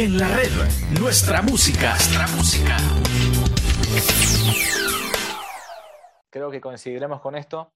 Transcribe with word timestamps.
En 0.00 0.16
la 0.16 0.28
red, 0.28 0.52
nuestra 1.00 1.42
música. 1.42 1.90
Nuestra 1.94 2.28
música. 2.28 2.76
Creo 6.30 6.52
que 6.52 6.60
coincidiremos 6.60 7.20
con 7.20 7.34
esto. 7.34 7.72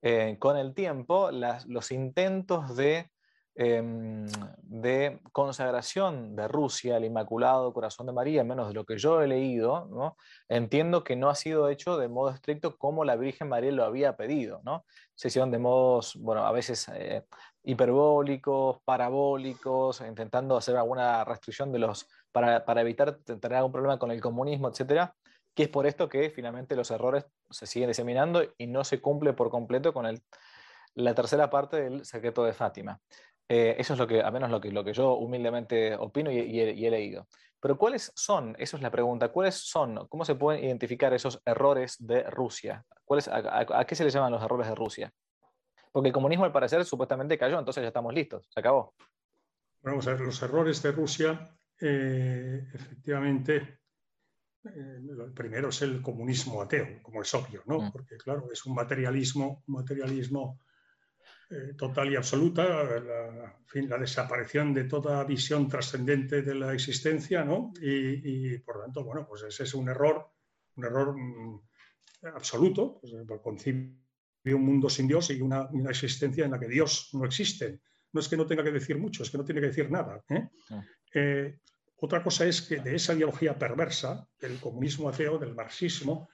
Eh, 0.00 0.36
con 0.38 0.56
el 0.56 0.72
tiempo, 0.72 1.28
los 1.30 1.92
intentos 1.92 2.74
de 2.76 3.10
Em, 3.58 4.26
de 4.60 5.18
consagración 5.32 6.36
de 6.36 6.46
Rusia 6.46 6.96
al 6.96 7.06
Inmaculado 7.06 7.72
Corazón 7.72 8.04
de 8.04 8.12
María, 8.12 8.44
menos 8.44 8.68
de 8.68 8.74
lo 8.74 8.84
que 8.84 8.98
yo 8.98 9.22
he 9.22 9.26
leído, 9.26 10.14
entiendo 10.46 11.02
que 11.02 11.16
no 11.16 11.30
ha 11.30 11.34
sido 11.34 11.70
hecho 11.70 11.96
de 11.96 12.06
modo 12.08 12.28
estricto 12.28 12.76
como 12.76 13.06
la 13.06 13.16
Virgen 13.16 13.48
María 13.48 13.72
lo 13.72 13.84
había 13.84 14.14
pedido. 14.14 14.60
¿no? 14.62 14.84
Se 15.14 15.28
hicieron 15.28 15.50
de 15.50 15.58
modos, 15.58 16.16
bueno, 16.16 16.44
a 16.44 16.52
veces 16.52 16.86
eh, 16.92 17.24
hiperbólicos, 17.66 18.78
parabólicos, 18.84 20.00
intentando 20.00 20.56
hacer 20.56 20.76
alguna 20.76 21.22
restricción 21.24 21.70
de 21.72 21.80
los, 21.80 22.08
para, 22.32 22.64
para 22.64 22.80
evitar 22.80 23.18
tener 23.18 23.54
algún 23.54 23.72
problema 23.72 23.98
con 23.98 24.10
el 24.10 24.22
comunismo, 24.22 24.68
etcétera 24.68 25.14
que 25.56 25.64
es 25.64 25.68
por 25.70 25.86
esto 25.86 26.08
que 26.08 26.28
finalmente 26.28 26.76
los 26.76 26.90
errores 26.90 27.24
se 27.50 27.66
siguen 27.66 27.88
diseminando 27.88 28.44
y 28.58 28.66
no 28.66 28.84
se 28.84 29.00
cumple 29.00 29.32
por 29.32 29.48
completo 29.48 29.94
con 29.94 30.04
el, 30.04 30.22
la 30.94 31.14
tercera 31.14 31.48
parte 31.48 31.80
del 31.80 32.04
secreto 32.04 32.44
de 32.44 32.52
Fátima. 32.52 33.00
Eh, 33.48 33.74
eso 33.78 33.94
es 33.94 33.98
lo 33.98 34.06
que, 34.06 34.22
a 34.22 34.30
menos 34.30 34.50
lo 34.50 34.60
que, 34.60 34.70
lo 34.70 34.84
que 34.84 34.92
yo 34.92 35.14
humildemente 35.14 35.94
opino 35.96 36.30
y, 36.30 36.60
he, 36.60 36.90
leído. 36.90 37.26
Pero 37.58 37.78
¿cuáles 37.78 38.12
son? 38.14 38.54
Eso 38.58 38.76
es 38.76 38.82
la 38.82 38.90
pregunta. 38.90 39.28
¿Cuáles 39.28 39.54
son? 39.54 40.06
¿Cómo 40.08 40.26
se 40.26 40.34
pueden 40.34 40.62
identificar 40.62 41.14
esos 41.14 41.40
errores 41.46 41.96
de 42.00 42.24
Rusia? 42.24 42.84
¿Cuáles, 43.06 43.26
a, 43.28 43.84
qué 43.86 43.94
se 43.94 44.04
le 44.04 44.10
llaman 44.10 44.32
los 44.32 44.42
errores 44.42 44.68
de 44.68 44.74
Rusia? 44.74 45.10
Porque 45.96 46.08
el 46.08 46.12
comunismo 46.12 46.44
al 46.44 46.52
parecer 46.52 46.84
supuestamente 46.84 47.38
cayó, 47.38 47.58
entonces 47.58 47.80
ya 47.80 47.88
estamos 47.88 48.12
listos, 48.12 48.46
se 48.52 48.60
acabó. 48.60 48.92
Vamos 49.80 50.06
a 50.06 50.10
ver, 50.10 50.20
los 50.20 50.42
errores 50.42 50.82
de 50.82 50.92
Rusia, 50.92 51.56
eh, 51.80 52.68
efectivamente, 52.74 53.78
eh, 54.62 55.00
el 55.08 55.32
primero 55.32 55.70
es 55.70 55.80
el 55.80 56.02
comunismo 56.02 56.60
ateo, 56.60 57.02
como 57.02 57.22
es 57.22 57.32
obvio, 57.32 57.62
¿no? 57.64 57.80
Mm. 57.80 57.92
Porque 57.92 58.18
claro, 58.18 58.52
es 58.52 58.66
un 58.66 58.74
materialismo, 58.74 59.64
un 59.66 59.74
materialismo 59.74 60.60
eh, 61.48 61.72
total 61.78 62.12
y 62.12 62.16
absoluta, 62.16 62.84
la, 62.84 63.56
la, 63.72 63.98
desaparición 63.98 64.74
de 64.74 64.84
toda 64.84 65.24
visión 65.24 65.66
trascendente 65.66 66.42
de 66.42 66.56
la 66.56 66.74
existencia, 66.74 67.42
¿no? 67.42 67.72
Y, 67.80 68.58
por 68.58 68.76
lo 68.76 68.82
tanto, 68.82 69.02
bueno, 69.02 69.26
pues 69.26 69.44
ese 69.44 69.62
es 69.62 69.72
un 69.72 69.88
error, 69.88 70.28
un 70.76 70.84
error 70.84 71.16
mm, 71.16 71.62
absoluto, 72.34 73.00
pues, 73.00 73.14
un 74.54 74.64
mundo 74.64 74.88
sin 74.88 75.08
Dios 75.08 75.30
y 75.30 75.40
una, 75.40 75.68
existencia 75.88 76.44
en 76.44 76.52
la 76.52 76.58
que 76.58 76.68
Dios 76.68 77.10
no 77.12 77.24
existe. 77.24 77.80
No 78.12 78.20
es 78.20 78.28
que 78.28 78.36
no 78.36 78.46
tenga 78.46 78.64
que 78.64 78.70
decir 78.70 78.98
mucho, 78.98 79.22
es 79.22 79.30
que 79.30 79.38
no 79.38 79.44
tiene 79.44 79.60
que 79.60 79.68
decir 79.68 79.90
nada. 79.90 80.22
¿eh? 80.28 80.48
Ah. 80.70 80.82
Eh, 81.14 81.58
otra 81.98 82.22
cosa 82.22 82.46
es 82.46 82.62
que 82.62 82.76
de 82.76 82.94
esa 82.94 83.14
ideología 83.14 83.58
perversa, 83.58 84.28
del 84.38 84.60
comunismo 84.60 85.08
ateo, 85.08 85.38
del 85.38 85.54
marxismo, 85.54 86.28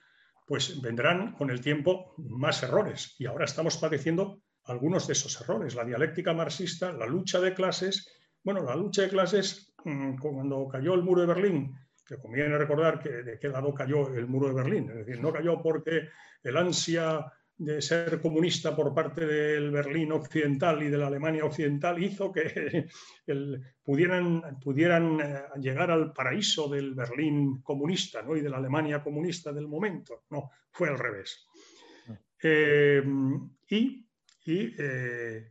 pues 0.47 0.81
vendrán 0.81 1.33
con 1.33 1.51
el 1.51 1.61
tiempo 1.61 2.15
más 2.19 2.63
errores. 2.63 3.15
Y 3.19 3.27
ahora 3.27 3.45
estamos 3.45 3.77
padeciendo 3.77 4.43
algunos 4.65 5.07
de 5.07 5.15
esos 5.15 5.41
errores. 5.41 5.75
La 5.75 5.85
dialéctica 5.85 6.35
marxista, 6.35 6.93
la 6.93 7.07
lucha 7.07 7.41
de 7.41 7.55
clases, 7.55 8.09
bueno, 8.43 8.63
la 8.63 8.77
lucha 8.77 9.03
de 9.03 9.09
clases, 9.09 9.73
mm, 9.85 10.19
cuando 10.19 10.69
cayó 10.69 10.95
el 10.95 11.03
muro 11.03 11.21
de 11.21 11.29
Berlín, 11.29 11.77
que 12.05 12.17
conviene 12.17 12.59
recordar 12.59 13.01
que 13.01 13.11
de 13.11 13.39
qué 13.39 13.49
lado 13.49 13.73
cayó 13.73 14.09
el 14.15 14.27
muro 14.27 14.49
de 14.49 14.55
Berlín, 14.55 14.91
es 14.91 15.07
decir, 15.07 15.21
no 15.21 15.33
cayó 15.33 15.63
porque 15.63 16.09
el 16.43 16.57
ansia 16.57 17.25
de 17.57 17.81
ser 17.81 18.21
comunista 18.21 18.75
por 18.75 18.95
parte 18.95 19.27
del 19.27 19.71
Berlín 19.71 20.13
occidental 20.13 20.83
y 20.83 20.89
de 20.89 20.99
la 20.99 21.07
Alemania 21.07 21.45
occidental 21.45 22.03
hizo 22.03 22.33
que 22.33 22.89
pudieran, 23.85 24.59
pudieran 24.61 25.21
eh, 25.21 25.43
llegar 25.61 25.91
al 25.91 26.13
paraíso 26.13 26.69
del 26.69 26.95
Berlín 26.95 27.63
comunista 27.63 28.23
¿no? 28.23 28.37
y 28.37 28.41
de 28.41 28.51
la 28.51 28.57
Alemania 28.57 29.03
comunista 29.03 29.53
del 29.53 29.69
momento. 29.69 30.25
No, 30.31 30.51
fue 30.73 30.89
al 30.89 30.99
revés. 30.99 31.47
Ah. 32.09 32.19
Eh, 32.43 33.03
y 33.69 34.07
y 34.45 34.75
eh, 34.79 35.49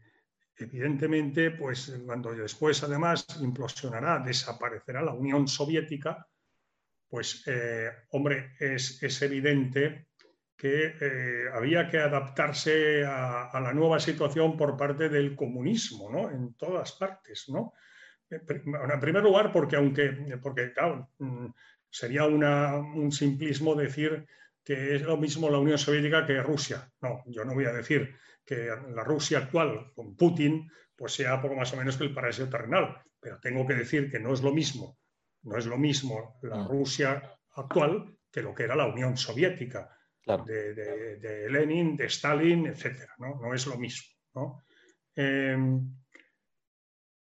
evidentemente, 0.58 1.52
pues 1.52 1.94
cuando 2.06 2.34
después 2.34 2.84
además 2.84 3.26
implosionará, 3.42 4.20
desaparecerá 4.20 5.02
la 5.02 5.14
Unión 5.14 5.47
Soviética, 5.47 6.28
pues 7.08 7.44
eh, 7.47 7.90
hombre, 8.12 8.53
es, 8.59 9.22
evidente 9.22 10.08
que 10.62 10.94
eh, 11.02 11.50
había 11.52 11.90
que 11.90 11.98
adaptarse 11.98 13.04
a, 13.04 13.50
la 13.60 13.74
nueva 13.74 14.00
situación 14.00 14.56
por 14.56 14.78
parte 14.78 15.10
del 15.10 15.36
comunismo, 15.36 16.12
¿no? 16.12 16.30
En 16.30 16.54
todas 16.54 16.92
partes, 16.92 17.50
¿no? 17.50 17.74
En 18.30 19.00
primer 19.00 19.24
lugar, 19.24 19.52
porque 19.52 19.76
aunque, 19.76 20.38
porque 20.40 20.72
claro, 20.72 21.10
mm, 21.18 21.48
sería 21.90 22.26
un 22.28 23.12
simplismo 23.12 23.74
decir 23.74 24.28
que 24.64 24.98
es 24.98 25.02
lo 25.02 25.18
mismo 25.18 25.50
la 25.50 25.58
Unión 25.58 25.80
Soviética 25.80 26.28
que 26.28 26.44
Rusia. 26.44 26.88
No, 27.02 27.24
yo 27.26 27.44
no 27.44 27.56
voy 27.56 27.66
a 27.66 27.74
decir 27.74 28.14
que 28.46 28.70
la 28.94 29.04
Rusia 29.04 29.40
actual 29.40 29.92
con 29.96 30.16
Putin 30.16 30.70
pues 30.96 31.14
sea 31.16 31.42
poco 31.42 31.56
más 31.56 31.74
o 31.74 31.78
menos 31.78 31.98
que 31.98 32.04
el 32.04 32.14
paraíso 32.14 32.48
terrenal, 32.48 33.02
pero 33.20 33.40
tengo 33.40 33.66
que 33.66 33.74
decir 33.74 34.12
que 34.12 34.20
no 34.20 34.32
es 34.32 34.44
lo 34.44 34.54
mismo, 34.54 35.00
no 35.42 35.58
es 35.58 35.66
lo 35.66 35.80
mismo 35.80 36.38
la 36.44 36.58
mm. 36.58 36.68
Rusia 36.68 37.36
actual 37.56 38.16
que 38.32 38.44
lo 38.44 38.54
que 38.54 38.66
era 38.66 38.76
la 38.76 38.86
Unión 38.86 39.18
Soviética 39.18 39.90
de, 40.26 41.48
Lenin, 41.50 41.98
de 41.98 42.06
Stalin, 42.06 42.68
etc. 42.68 43.09
¿no? 43.20 43.40
no 43.42 43.54
es 43.54 43.68
lo 43.68 43.78
mismo. 43.78 44.64
Em, 45.16 45.94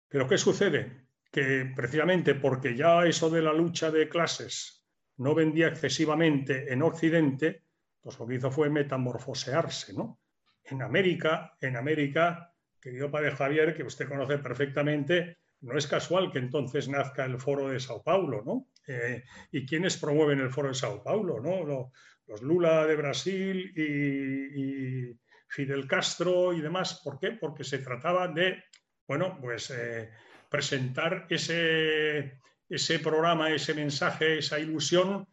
pero 0.09 0.29
¿qué 0.29 0.39
sucede? 0.39 1.09
Que 1.31 1.73
precisamente 1.75 2.35
porque 2.35 2.77
ya 2.77 3.05
eso 3.05 3.29
de 3.31 3.43
la 3.43 3.53
lucha 3.53 3.91
de 3.91 4.09
clases 4.09 4.85
no 5.17 5.35
vendía 5.35 5.69
excesivamente 5.69 6.73
en 6.73 6.83
Occidente, 6.83 7.65
pues 8.01 8.19
lo 8.19 8.27
que 8.27 8.37
hizo 8.37 8.51
fue 8.51 8.71
metamorfosearse, 8.71 9.93
¿no? 9.93 10.21
en 10.65 10.83
América, 10.83 11.57
en 11.61 11.77
América, 11.77 12.53
querido 12.81 13.11
padre 13.11 13.33
Javier, 13.33 13.75
que 13.75 13.85
usted 13.85 14.09
conoce 14.09 14.39
perfectamente, 14.39 15.39
no 15.61 15.77
es 15.77 15.87
casual 15.87 16.31
que 16.31 16.39
entonces 16.39 16.89
nazca 16.89 17.25
el 17.25 17.39
Foro 17.39 17.69
de 17.69 17.81
Sao 17.81 18.03
Paulo, 18.03 18.43
¿no? 18.45 18.69
Eh, 18.87 19.25
¿Y 19.51 19.65
quiénes 19.65 19.97
promueven 19.97 20.41
el 20.41 20.51
Foro 20.51 20.69
de 20.69 20.75
Sao 20.75 21.03
Paulo, 21.03 21.41
no? 21.41 21.93
Los, 22.27 22.43
Lula 22.43 22.87
de 22.87 22.97
Brasil 22.97 23.73
y, 23.77 25.19
Fidel 25.49 25.87
Castro 25.87 26.53
y 26.53 26.61
demás. 26.61 27.01
¿Por 27.05 27.19
qué? 27.21 27.33
Porque 27.33 27.63
se 27.63 27.79
trataba 27.79 28.27
de, 28.27 28.65
bueno, 29.07 29.39
pues 29.41 29.71
eh, 29.71 30.11
presentar 30.51 31.27
ese, 31.31 32.41
ese 32.69 32.99
programa, 32.99 33.51
ese 33.51 33.73
mensaje, 33.73 34.39
esa 34.39 34.59
ilusión, 34.59 35.29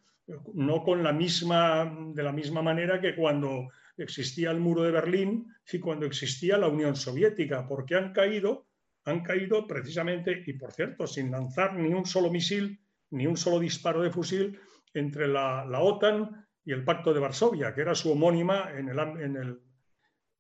no 0.54 0.84
con 0.84 1.04
la 1.04 1.12
misma, 1.12 1.92
de 2.14 2.24
la 2.24 2.32
misma 2.32 2.62
manera 2.62 3.02
que 3.02 3.16
cuando 3.16 3.70
existía 3.98 4.52
el 4.52 4.60
muro 4.60 4.84
de 4.84 4.92
Berlín 4.92 5.48
y 5.72 5.80
cuando 5.80 6.06
existía 6.06 6.58
la 6.58 6.68
Unión 6.68 6.96
Soviética, 6.96 7.68
porque 7.68 7.96
han 7.96 8.14
caído, 8.14 8.68
han 9.06 9.22
caído 9.22 9.68
precisamente, 9.68 10.44
y 10.46 10.54
por 10.54 10.72
cierto, 10.72 11.08
sin 11.08 11.32
lanzar 11.32 11.76
ni 11.76 11.94
un 11.94 12.06
solo 12.06 12.30
misil, 12.30 12.80
ni 13.12 13.28
un 13.28 13.38
solo 13.38 13.60
disparo 13.60 14.02
de 14.02 14.12
fusil 14.12 14.60
entre 14.94 15.28
la, 15.28 15.66
OTAN 15.80 16.48
y 16.64 16.72
el 16.72 16.84
Pacto 16.84 17.14
de 17.14 17.20
Varsovia, 17.20 17.74
que 17.74 17.82
era 17.82 17.96
su 17.96 18.12
homónima 18.12 18.72
en 18.76 18.90
el, 18.90 19.60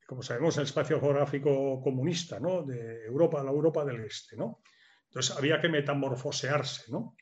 como 0.06 0.22
sabemos, 0.22 0.58
el 0.58 0.66
espacio 0.66 1.00
geográfico 1.00 1.82
comunista, 1.82 2.40
¿no? 2.40 2.64
De 2.64 3.06
Europa, 3.06 3.44
la 3.44 3.52
Europa 3.52 3.86
del 3.86 4.02
Este, 4.02 4.36
¿no? 4.36 4.62
Entonces 5.08 5.36
había 5.38 5.59
que 5.59 5.70
metamorfosearse, 5.70 6.92
¿no? 6.92 7.16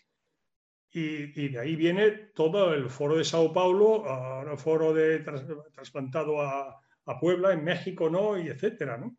Y, 0.91 1.49
de 1.49 1.59
ahí 1.59 1.75
viene 1.75 2.31
todo 2.33 2.73
el 2.73 2.89
foro 2.89 3.15
de 3.15 3.23
Sao 3.23 3.53
Paulo, 3.53 4.05
ahora 4.05 4.57
foro 4.57 4.91
de 4.91 5.19
trasplantado 5.19 6.41
a, 6.41 6.79
Puebla, 7.19 7.53
en 7.53 7.63
México, 7.63 8.09
¿no? 8.09 8.37
Y 8.37 8.49
etcétera, 8.49 8.97
¿no? 8.97 9.17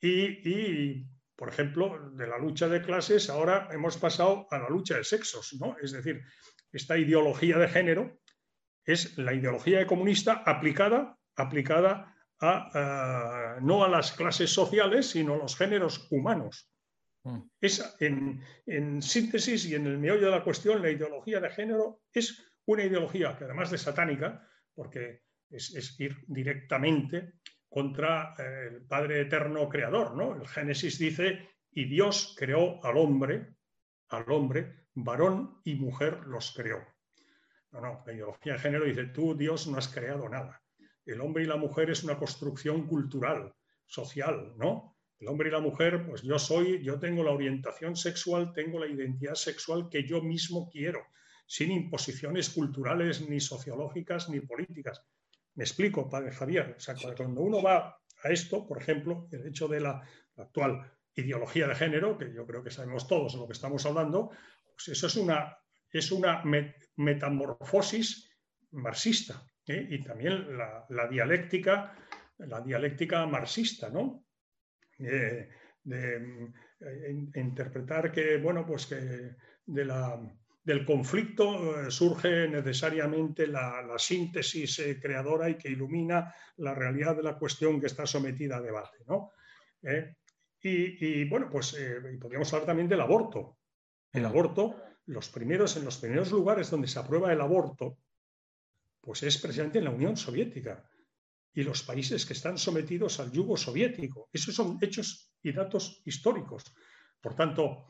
Y, 0.00 1.04
por 1.34 1.48
ejemplo, 1.48 2.10
de 2.12 2.26
la 2.26 2.38
lucha 2.38 2.68
de 2.68 2.80
clases, 2.80 3.28
ahora 3.28 3.68
hemos 3.72 3.96
pasado 3.96 4.46
a 4.50 4.58
la 4.58 4.68
lucha 4.68 4.96
de 4.96 5.04
sexos, 5.04 5.56
¿no? 5.60 5.76
Es 5.82 5.92
decir, 5.92 6.20
esta 6.72 6.96
ideología 6.96 7.58
de 7.58 7.68
género 7.68 8.20
es 8.84 9.16
la 9.18 9.32
ideología 9.32 9.86
comunista 9.86 10.42
aplicada, 10.44 11.18
aplicada 11.36 12.14
a, 12.40 13.58
no 13.62 13.84
a 13.84 13.88
las 13.88 14.12
clases 14.12 14.50
sociales, 14.50 15.10
sino 15.10 15.34
a 15.34 15.38
los 15.38 15.56
géneros 15.56 16.06
humanos. 16.10 16.70
Mm. 17.24 17.38
Es, 17.60 17.96
en, 18.00 19.02
síntesis 19.02 19.66
y 19.66 19.74
en 19.74 19.86
el 19.86 19.98
meollo 19.98 20.26
de 20.26 20.30
la 20.30 20.44
cuestión, 20.44 20.82
la 20.82 20.90
ideología 20.90 21.40
de 21.40 21.50
género 21.50 22.02
es 22.12 22.52
una 22.66 22.84
ideología 22.84 23.36
que 23.36 23.44
además 23.44 23.70
de 23.70 23.78
satánica, 23.78 24.46
porque 24.74 25.22
es, 25.50 25.98
ir 25.98 26.16
directamente 26.26 27.34
contra 27.68 28.34
eh, 28.38 28.68
el 28.72 28.82
Padre 28.86 29.22
Eterno 29.22 29.68
Creador. 29.68 30.16
¿no? 30.16 30.34
El 30.34 30.46
Génesis 30.46 30.98
dice, 30.98 31.48
y 31.70 31.86
Dios 31.86 32.34
creó 32.38 32.84
al 32.84 32.96
hombre, 32.98 33.54
al 34.08 34.30
hombre, 34.30 34.86
varón 34.94 35.60
y 35.64 35.74
mujer 35.74 36.20
los 36.26 36.52
creó. 36.54 36.93
No, 37.74 37.80
no, 37.80 38.04
la 38.06 38.12
ideología 38.12 38.52
de 38.52 38.58
género 38.60 38.84
dice, 38.84 39.06
tú 39.06 39.34
Dios 39.34 39.66
no 39.66 39.76
has 39.76 39.88
creado 39.88 40.28
nada. 40.28 40.62
El 41.04 41.20
hombre 41.20 41.42
y 41.42 41.46
la 41.46 41.56
mujer 41.56 41.90
es 41.90 42.04
una 42.04 42.16
construcción 42.16 42.86
cultural, 42.86 43.52
social, 43.84 44.54
¿no? 44.56 44.96
El 45.18 45.26
hombre 45.26 45.48
y 45.48 45.52
la 45.52 45.58
mujer, 45.58 46.06
pues 46.06 46.22
yo 46.22 46.38
soy, 46.38 46.84
yo 46.84 47.00
tengo 47.00 47.24
la 47.24 47.32
orientación 47.32 47.96
sexual, 47.96 48.52
tengo 48.52 48.78
la 48.78 48.86
identidad 48.86 49.34
sexual 49.34 49.88
que 49.90 50.06
yo 50.06 50.22
mismo 50.22 50.70
quiero, 50.70 51.00
sin 51.46 51.72
imposiciones 51.72 52.48
culturales, 52.50 53.28
ni 53.28 53.40
sociológicas, 53.40 54.28
ni 54.28 54.38
políticas. 54.38 55.02
Me 55.54 55.64
explico, 55.64 56.08
padre 56.08 56.30
Javier. 56.30 56.76
O 56.76 56.80
sea, 56.80 56.94
cuando 57.16 57.40
uno 57.40 57.60
va 57.60 57.98
a 58.22 58.28
esto, 58.30 58.66
por 58.66 58.80
ejemplo, 58.80 59.26
el 59.32 59.46
hecho 59.46 59.66
de 59.66 59.80
la, 59.80 60.00
actual 60.36 60.92
ideología 61.16 61.66
de 61.66 61.74
género, 61.74 62.16
que 62.16 62.32
yo 62.32 62.46
creo 62.46 62.62
que 62.62 62.70
sabemos 62.70 63.08
todos 63.08 63.32
de 63.32 63.38
lo 63.38 63.46
que 63.46 63.52
estamos 63.52 63.84
hablando, 63.86 64.30
pues 64.64 64.88
eso 64.88 65.06
es 65.06 65.16
una, 65.16 65.56
es 65.98 66.12
una 66.12 66.42
metamorfosis 66.96 68.30
marxista. 68.72 69.46
¿eh? 69.66 69.86
Y 69.90 70.02
también 70.02 70.56
la, 70.56 71.08
dialéctica, 71.08 71.94
la 72.38 72.60
dialéctica 72.60 73.26
marxista, 73.26 73.88
¿no? 73.88 74.26
de 75.84 76.54
eh, 76.80 77.30
interpretar 77.36 78.10
que, 78.10 78.38
bueno, 78.38 78.66
pues 78.66 78.86
que 78.86 79.36
de 79.66 79.84
la, 79.84 80.20
del 80.62 80.84
conflicto 80.84 81.86
eh, 81.86 81.90
surge 81.90 82.48
necesariamente 82.48 83.46
la, 83.46 83.82
síntesis 83.96 84.78
eh, 84.80 84.98
creadora 85.00 85.48
y 85.48 85.56
que 85.56 85.68
ilumina 85.68 86.34
la 86.56 86.74
realidad 86.74 87.16
de 87.16 87.22
la 87.22 87.38
cuestión 87.38 87.80
que 87.80 87.86
está 87.86 88.06
sometida 88.06 88.56
a 88.56 88.62
debate. 88.62 88.98
¿no? 89.06 89.30
y, 90.62 91.28
bueno, 91.28 91.50
pues 91.50 91.76
podríamos 92.18 92.50
hablar 92.54 92.66
también 92.66 92.88
del 92.88 93.02
aborto. 93.02 93.58
El 94.10 94.24
aborto, 94.24 94.80
los 95.06 95.28
primeros, 95.28 95.76
en 95.76 95.84
los 95.84 95.98
primeros 95.98 96.30
lugares 96.30 96.70
donde 96.70 96.88
se 96.88 96.98
aprueba 96.98 97.32
el 97.32 97.40
aborto, 97.40 97.98
pues 99.00 99.22
es 99.22 99.38
precisamente 99.38 99.78
en 99.78 99.84
la 99.84 99.90
Unión 99.90 100.16
Soviética 100.16 100.88
y 101.52 101.62
los 101.62 101.82
países 101.82 102.26
que 102.26 102.32
están 102.32 102.58
sometidos 102.58 103.20
al 103.20 103.30
yugo 103.30 103.56
soviético. 103.56 104.28
Esos 104.32 104.54
son 104.54 104.78
hechos 104.80 105.32
y 105.42 105.52
datos 105.52 106.02
históricos. 106.04 106.64
Por 107.20 107.36
tanto, 107.36 107.86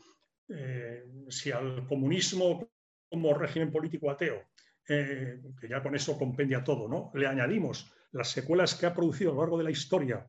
eh, 0.49 1.05
si 1.29 1.51
al 1.51 1.87
comunismo 1.87 2.69
como 3.09 3.33
régimen 3.33 3.73
político 3.73 4.11
ateo, 4.11 4.43
eh, 4.87 5.41
que 5.59 5.69
ya 5.69 5.83
con 5.83 5.95
eso 5.95 6.19
compendia 6.19 6.63
todo, 6.63 6.89
¿no? 6.89 7.11
le 7.15 7.27
añadimos 7.27 7.91
las 8.13 8.29
secuelas 8.31 8.75
que 8.75 8.87
ha 8.87 8.95
producido 8.95 9.31
a 9.31 9.35
lo 9.35 9.41
largo 9.41 9.59
de 9.59 9.65
la 9.65 9.71
historia 9.71 10.29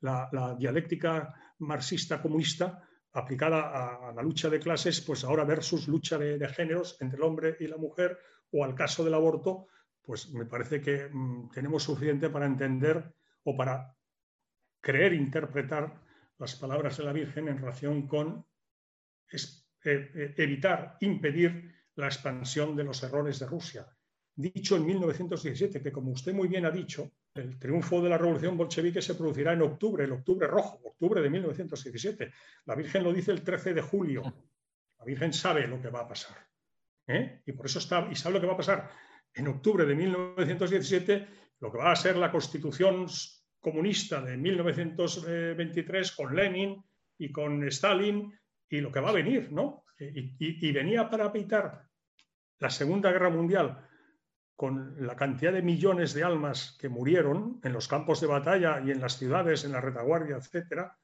la, 0.00 0.56
dialéctica 0.58 1.34
marxista 1.58 2.20
comunista 2.20 2.82
aplicada 3.16 4.08
a, 4.08 4.12
la 4.12 4.22
lucha 4.22 4.50
de 4.50 4.60
clases, 4.60 5.00
pues 5.00 5.24
ahora 5.24 5.44
versus 5.44 5.88
lucha 5.88 6.18
de, 6.18 6.48
géneros 6.48 6.98
entre 7.00 7.16
el 7.16 7.24
hombre 7.24 7.56
y 7.60 7.66
la 7.66 7.78
mujer, 7.78 8.18
o 8.52 8.62
al 8.62 8.74
caso 8.74 9.02
del 9.04 9.14
aborto, 9.14 9.68
pues 10.02 10.30
me 10.32 10.44
parece 10.44 10.80
que 10.80 11.08
mm, 11.10 11.50
tenemos 11.50 11.82
suficiente 11.82 12.28
para 12.28 12.46
entender 12.46 13.14
o 13.44 13.56
para 13.56 13.96
creer 14.80 15.14
interpretar 15.14 16.00
las 16.38 16.54
palabras 16.56 16.98
de 16.98 17.04
la 17.04 17.12
Virgen 17.12 17.48
en 17.48 17.58
relación 17.58 18.06
con 18.06 18.46
eh, 19.32 19.38
eh, 19.84 20.34
evitar, 20.36 20.98
impedir 21.00 21.74
la 21.94 22.06
expansión 22.06 22.76
de 22.76 22.84
los 22.84 23.02
errores 23.02 23.38
de 23.38 23.46
Rusia. 23.46 23.86
Dicho 24.38 24.76
en 24.76 24.84
1917, 24.84 25.82
que 25.82 25.90
como 25.90 26.12
usted 26.12 26.34
muy 26.34 26.46
bien 26.46 26.66
ha 26.66 26.70
dicho, 26.70 27.10
el 27.34 27.58
triunfo 27.58 28.02
de 28.02 28.10
la 28.10 28.18
revolución 28.18 28.56
bolchevique 28.56 29.00
se 29.00 29.14
producirá 29.14 29.54
en 29.54 29.62
octubre, 29.62 30.04
el 30.04 30.12
octubre 30.12 30.46
rojo, 30.46 30.78
octubre 30.84 31.22
de 31.22 31.30
1917. 31.30 32.32
La 32.66 32.74
Virgen 32.74 33.02
lo 33.02 33.12
dice 33.12 33.32
el 33.32 33.42
13 33.42 33.72
de 33.72 33.80
julio. 33.80 34.22
La 34.98 35.04
Virgen 35.04 35.32
sabe 35.32 35.66
lo 35.66 35.80
que 35.80 35.88
va 35.88 36.00
a 36.00 36.08
pasar. 36.08 36.36
¿eh? 37.06 37.40
Y 37.46 37.52
por 37.52 37.66
eso 37.66 37.78
está, 37.78 38.06
y 38.10 38.14
sabe 38.14 38.34
lo 38.34 38.40
que 38.42 38.46
va 38.46 38.52
a 38.52 38.58
pasar 38.58 38.90
en 39.32 39.48
octubre 39.48 39.84
de 39.84 39.94
1917 39.94 41.26
lo 41.60 41.72
que 41.72 41.78
va 41.78 41.92
a 41.92 41.96
ser 41.96 42.16
la 42.16 42.30
constitución 42.30 43.06
comunista 43.60 44.20
de 44.20 44.36
1923 44.36 46.12
con 46.12 46.36
Lenin 46.36 46.82
y 47.18 47.32
con 47.32 47.66
Stalin 47.68 48.32
y 48.68 48.80
lo 48.80 48.92
que 48.92 49.00
va 49.00 49.10
a 49.10 49.14
venir, 49.14 49.50
¿no? 49.52 49.84
Y, 49.98 50.72
venía 50.72 51.08
para 51.08 51.26
evitar 51.26 51.82
la 52.58 52.68
Segunda 52.68 53.10
Guerra 53.10 53.30
Mundial 53.30 53.88
con 54.56 55.06
la 55.06 55.14
cantidad 55.14 55.52
de 55.52 55.62
millones 55.62 56.14
de 56.14 56.24
almas 56.24 56.76
que 56.80 56.88
murieron 56.88 57.60
en 57.62 57.74
los 57.74 57.86
campos 57.86 58.20
de 58.20 58.26
batalla 58.26 58.82
y 58.84 58.90
en 58.90 59.00
las 59.00 59.18
ciudades, 59.18 59.64
en 59.64 59.72
la 59.72 59.82
retaguardia, 59.82 60.36
etcétera, 60.36 60.98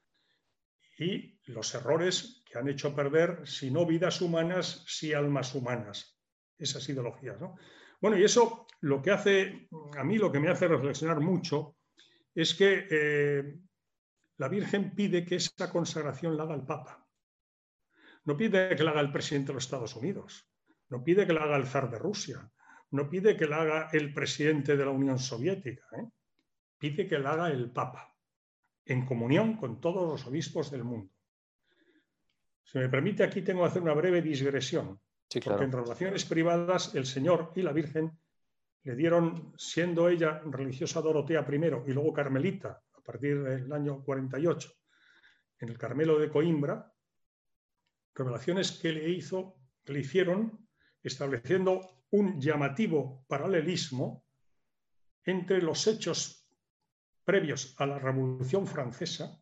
y 0.97 1.39
los 1.45 1.73
errores 1.75 2.43
que 2.45 2.57
han 2.57 2.67
hecho 2.67 2.95
perder, 2.95 3.47
si 3.47 3.69
no 3.69 3.85
vidas 3.85 4.21
humanas, 4.21 4.83
si 4.87 5.13
almas 5.13 5.53
humanas. 5.53 6.19
Esas 6.57 6.87
ideologías, 6.89 7.39
¿no? 7.39 7.55
Bueno, 8.01 8.17
y 8.17 8.23
eso 8.23 8.67
lo 8.81 9.01
que 9.01 9.11
hace, 9.11 9.69
a 9.97 10.03
mí 10.03 10.17
lo 10.17 10.31
que 10.31 10.39
me 10.39 10.49
hace 10.49 10.67
reflexionar 10.67 11.19
mucho 11.19 11.77
es 12.33 12.53
que 12.55 12.87
eh, 12.89 13.59
la 14.37 14.47
Virgen 14.49 14.95
pide 14.95 15.23
que 15.23 15.35
esa 15.35 15.71
consagración 15.71 16.35
la 16.35 16.43
haga 16.43 16.55
el 16.55 16.65
Papa. 16.65 17.07
No 18.25 18.35
pide 18.35 18.75
que 18.75 18.83
la 18.83 18.91
haga 18.91 19.01
el 19.01 19.11
presidente 19.11 19.47
de 19.47 19.53
los 19.55 19.65
Estados 19.65 19.95
Unidos, 19.95 20.49
no 20.89 21.03
pide 21.03 21.27
que 21.27 21.33
la 21.33 21.43
haga 21.43 21.57
el 21.57 21.67
zar 21.67 21.89
de 21.89 21.99
Rusia, 21.99 22.51
no 22.93 23.09
pide 23.09 23.35
que 23.35 23.47
la 23.47 23.61
haga 23.61 23.89
el 23.91 24.13
presidente 24.13 24.77
de 24.77 24.85
la 24.85 24.91
Unión 24.91 25.17
Soviética, 25.17 25.83
¿eh? 25.97 26.07
pide 26.77 27.07
que 27.07 27.17
la 27.17 27.31
haga 27.31 27.49
el 27.49 27.71
Papa, 27.71 28.15
en 28.85 29.03
comunión 29.05 29.57
con 29.57 29.81
todos 29.81 30.07
los 30.07 30.27
obispos 30.27 30.69
del 30.69 30.83
mundo. 30.83 31.11
Si 32.63 32.77
me 32.77 32.89
permite, 32.89 33.23
aquí 33.23 33.41
tengo 33.41 33.61
que 33.61 33.69
hacer 33.69 33.81
una 33.81 33.95
breve 33.95 34.21
digresión. 34.21 34.99
Porque 35.43 35.63
en 35.63 35.71
relaciones 35.71 36.25
privadas 36.25 36.93
el 36.93 37.07
Señor 37.07 37.51
y 37.55 37.63
la 37.63 37.73
Virgen 37.73 38.15
le 38.83 38.95
dieron, 38.95 39.53
siendo 39.57 40.07
ella 40.07 40.41
religiosa 40.45 41.01
Dorotea 41.01 41.43
primero 41.43 41.83
y 41.87 41.93
luego 41.93 42.13
carmelita 42.13 42.83
a 42.93 43.01
partir 43.01 43.41
del 43.41 43.73
año 43.73 44.03
48, 44.03 44.71
en 45.61 45.69
el 45.69 45.79
Carmelo 45.79 46.19
de 46.19 46.29
Coimbra, 46.29 46.93
revelaciones 48.13 48.71
que 48.73 48.91
le 48.91 49.09
hizo, 49.09 49.57
le 49.85 49.99
hicieron 49.99 50.67
estableciendo 51.01 52.02
un 52.13 52.39
llamativo 52.39 53.25
paralelismo 53.27 54.23
entre 55.25 55.61
los 55.63 55.87
hechos 55.87 56.47
previos 57.23 57.73
a 57.79 57.87
la 57.87 57.97
Revolución 57.97 58.67
Francesa 58.67 59.41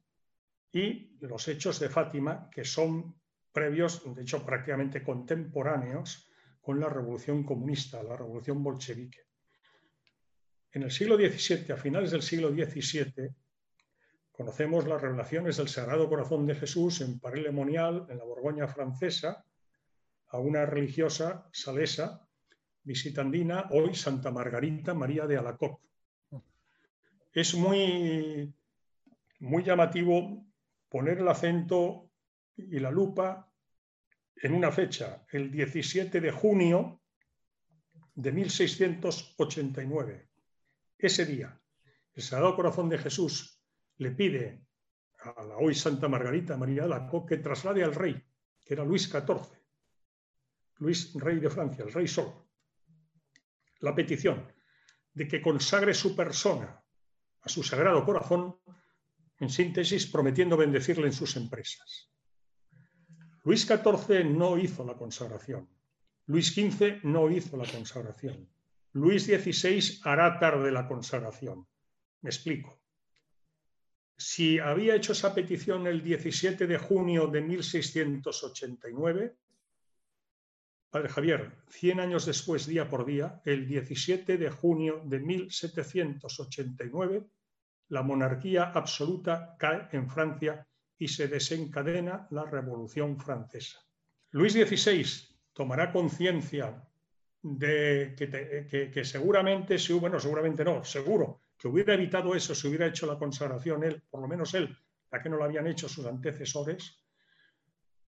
y 0.72 1.18
los 1.20 1.50
hechos 1.50 1.82
de 1.82 1.90
Fátima, 1.90 2.50
que 2.50 2.64
son 2.64 3.20
previos, 3.52 4.02
de 4.16 4.22
hecho 4.22 4.46
prácticamente 4.46 5.04
contemporáneos, 5.04 6.30
con 6.62 6.80
la 6.80 6.88
revolución 6.88 7.44
comunista, 7.44 8.02
la 8.04 8.16
revolución 8.16 8.64
bolchevique. 8.64 9.20
En 10.72 10.84
el 10.84 10.92
siglo 10.92 11.18
XVII, 11.18 11.74
a 11.74 11.78
finales 11.78 12.12
del 12.12 12.22
siglo 12.22 12.52
XVII, 12.52 13.36
conocemos 14.32 14.88
las 14.88 15.02
revelaciones 15.02 15.58
del 15.58 15.68
Sagrado 15.68 16.08
Corazón 16.08 16.46
de 16.46 16.56
Jesús 16.56 17.02
en 17.02 17.20
Paris-le-Monial, 17.20 18.06
en 18.10 18.18
la 18.18 18.24
Borgoña 18.24 18.68
francesa, 18.70 19.44
a 20.30 20.40
una 20.40 20.66
religiosa 20.66 21.50
salesa 21.52 22.30
visitandina, 22.84 23.68
hoy 23.72 23.96
Santa 23.96 24.32
Margarita 24.32 24.94
María 24.94 25.28
de 25.28 25.38
Alacoque. 25.38 25.88
Es 27.34 27.56
muy, 27.56 28.54
muy 29.40 29.64
llamativo 29.64 30.46
poner 30.90 31.20
el 31.20 31.28
acento 31.28 32.10
y 32.58 32.80
la 32.80 32.92
lupa 32.92 33.50
en 34.36 34.54
una 34.54 34.72
fecha, 34.72 35.26
el 35.32 35.52
17 35.52 36.20
de 36.20 36.32
junio 36.32 37.02
de 38.16 38.32
1689. 38.32 40.30
Ese 40.98 41.26
día, 41.26 41.60
el 42.14 42.24
Sagrado 42.24 42.56
Corazón 42.56 42.90
de 42.90 42.98
Jesús 42.98 43.62
le 43.98 44.12
pide 44.12 44.66
a 45.20 45.44
la 45.44 45.58
hoy 45.58 45.76
Santa 45.76 46.08
Margarita 46.08 46.58
María 46.58 46.84
de 46.84 46.90
la 46.90 47.10
que 47.28 47.38
traslade 47.38 47.84
al 47.84 47.94
rey, 47.94 48.22
que 48.66 48.74
era 48.74 48.84
Luis 48.84 49.08
XIV, 49.10 49.48
Luis, 50.80 51.14
rey 51.14 51.40
de 51.40 51.50
Francia, 51.50 51.86
el 51.86 51.94
rey 51.94 52.08
Sol, 52.08 52.41
la 53.82 53.94
petición 53.94 54.52
de 55.14 55.28
que 55.28 55.42
consagre 55.42 55.94
su 55.94 56.16
persona 56.16 56.82
a 57.42 57.50
su 57.50 57.64
Sagrado 57.64 58.06
Corazón, 58.06 58.56
en 59.40 59.50
síntesis, 59.50 60.06
prometiendo 60.08 60.56
bendecirle 60.56 61.08
en 61.08 61.14
sus 61.14 61.36
empresas. 61.36 62.12
Luis 63.44 63.66
XIV 63.66 64.24
no 64.26 64.58
hizo 64.60 64.86
la 64.86 64.96
consagración. 64.96 65.68
Luis 66.28 66.54
XV 66.54 67.04
no 67.04 67.30
hizo 67.32 67.58
la 67.58 67.66
consagración. 67.66 68.48
Luis 68.94 69.26
XVI 69.26 70.02
hará 70.04 70.38
tarde 70.38 70.72
la 70.72 70.88
consagración. 70.88 71.68
Me 72.22 72.30
explico. 72.30 72.80
Si 74.16 74.60
había 74.60 74.96
hecho 74.96 75.14
esa 75.14 75.34
petición 75.34 75.88
el 75.88 76.04
17 76.04 76.68
de 76.68 76.78
junio 76.78 77.26
de 77.26 77.42
1689, 77.42 79.36
Padre 80.92 81.08
Javier, 81.08 81.52
100 81.70 82.02
años 82.02 82.26
después, 82.26 82.68
día 82.68 82.90
por 82.90 83.06
día, 83.06 83.42
el 83.46 83.66
17 83.66 84.38
de 84.38 84.50
junio 84.50 85.02
de 85.06 85.22
1789, 85.22 87.26
la 87.88 88.04
monarquía 88.04 88.74
absoluta 88.74 89.56
cae 89.58 89.88
en 89.94 90.10
Francia 90.10 90.68
y 90.98 91.08
se 91.08 91.30
desencadena 91.30 92.28
la 92.32 92.44
Revolución 92.44 93.18
Francesa. 93.18 93.80
Luis 94.32 94.52
XVI 94.52 95.06
tomará 95.54 95.94
conciencia 95.94 96.86
de 97.42 98.14
que, 98.94 99.06
seguramente, 99.06 99.78
bueno, 99.98 100.20
seguramente 100.20 100.66
no, 100.66 100.84
seguro, 100.84 101.40
que 101.58 101.70
hubiera 101.70 101.94
evitado 101.94 102.36
eso 102.36 102.54
si 102.54 102.68
hubiera 102.68 102.88
hecho 102.88 103.08
la 103.08 103.18
consagración 103.18 103.86
él, 103.86 104.04
por 104.10 104.22
lo 104.22 104.28
menos 104.28 104.54
él, 104.56 104.78
ya 105.10 105.22
que 105.22 105.30
no 105.30 105.38
lo 105.38 105.46
habían 105.46 105.68
hecho 105.68 105.88
sus 105.88 106.06
antecesores, 106.06 107.02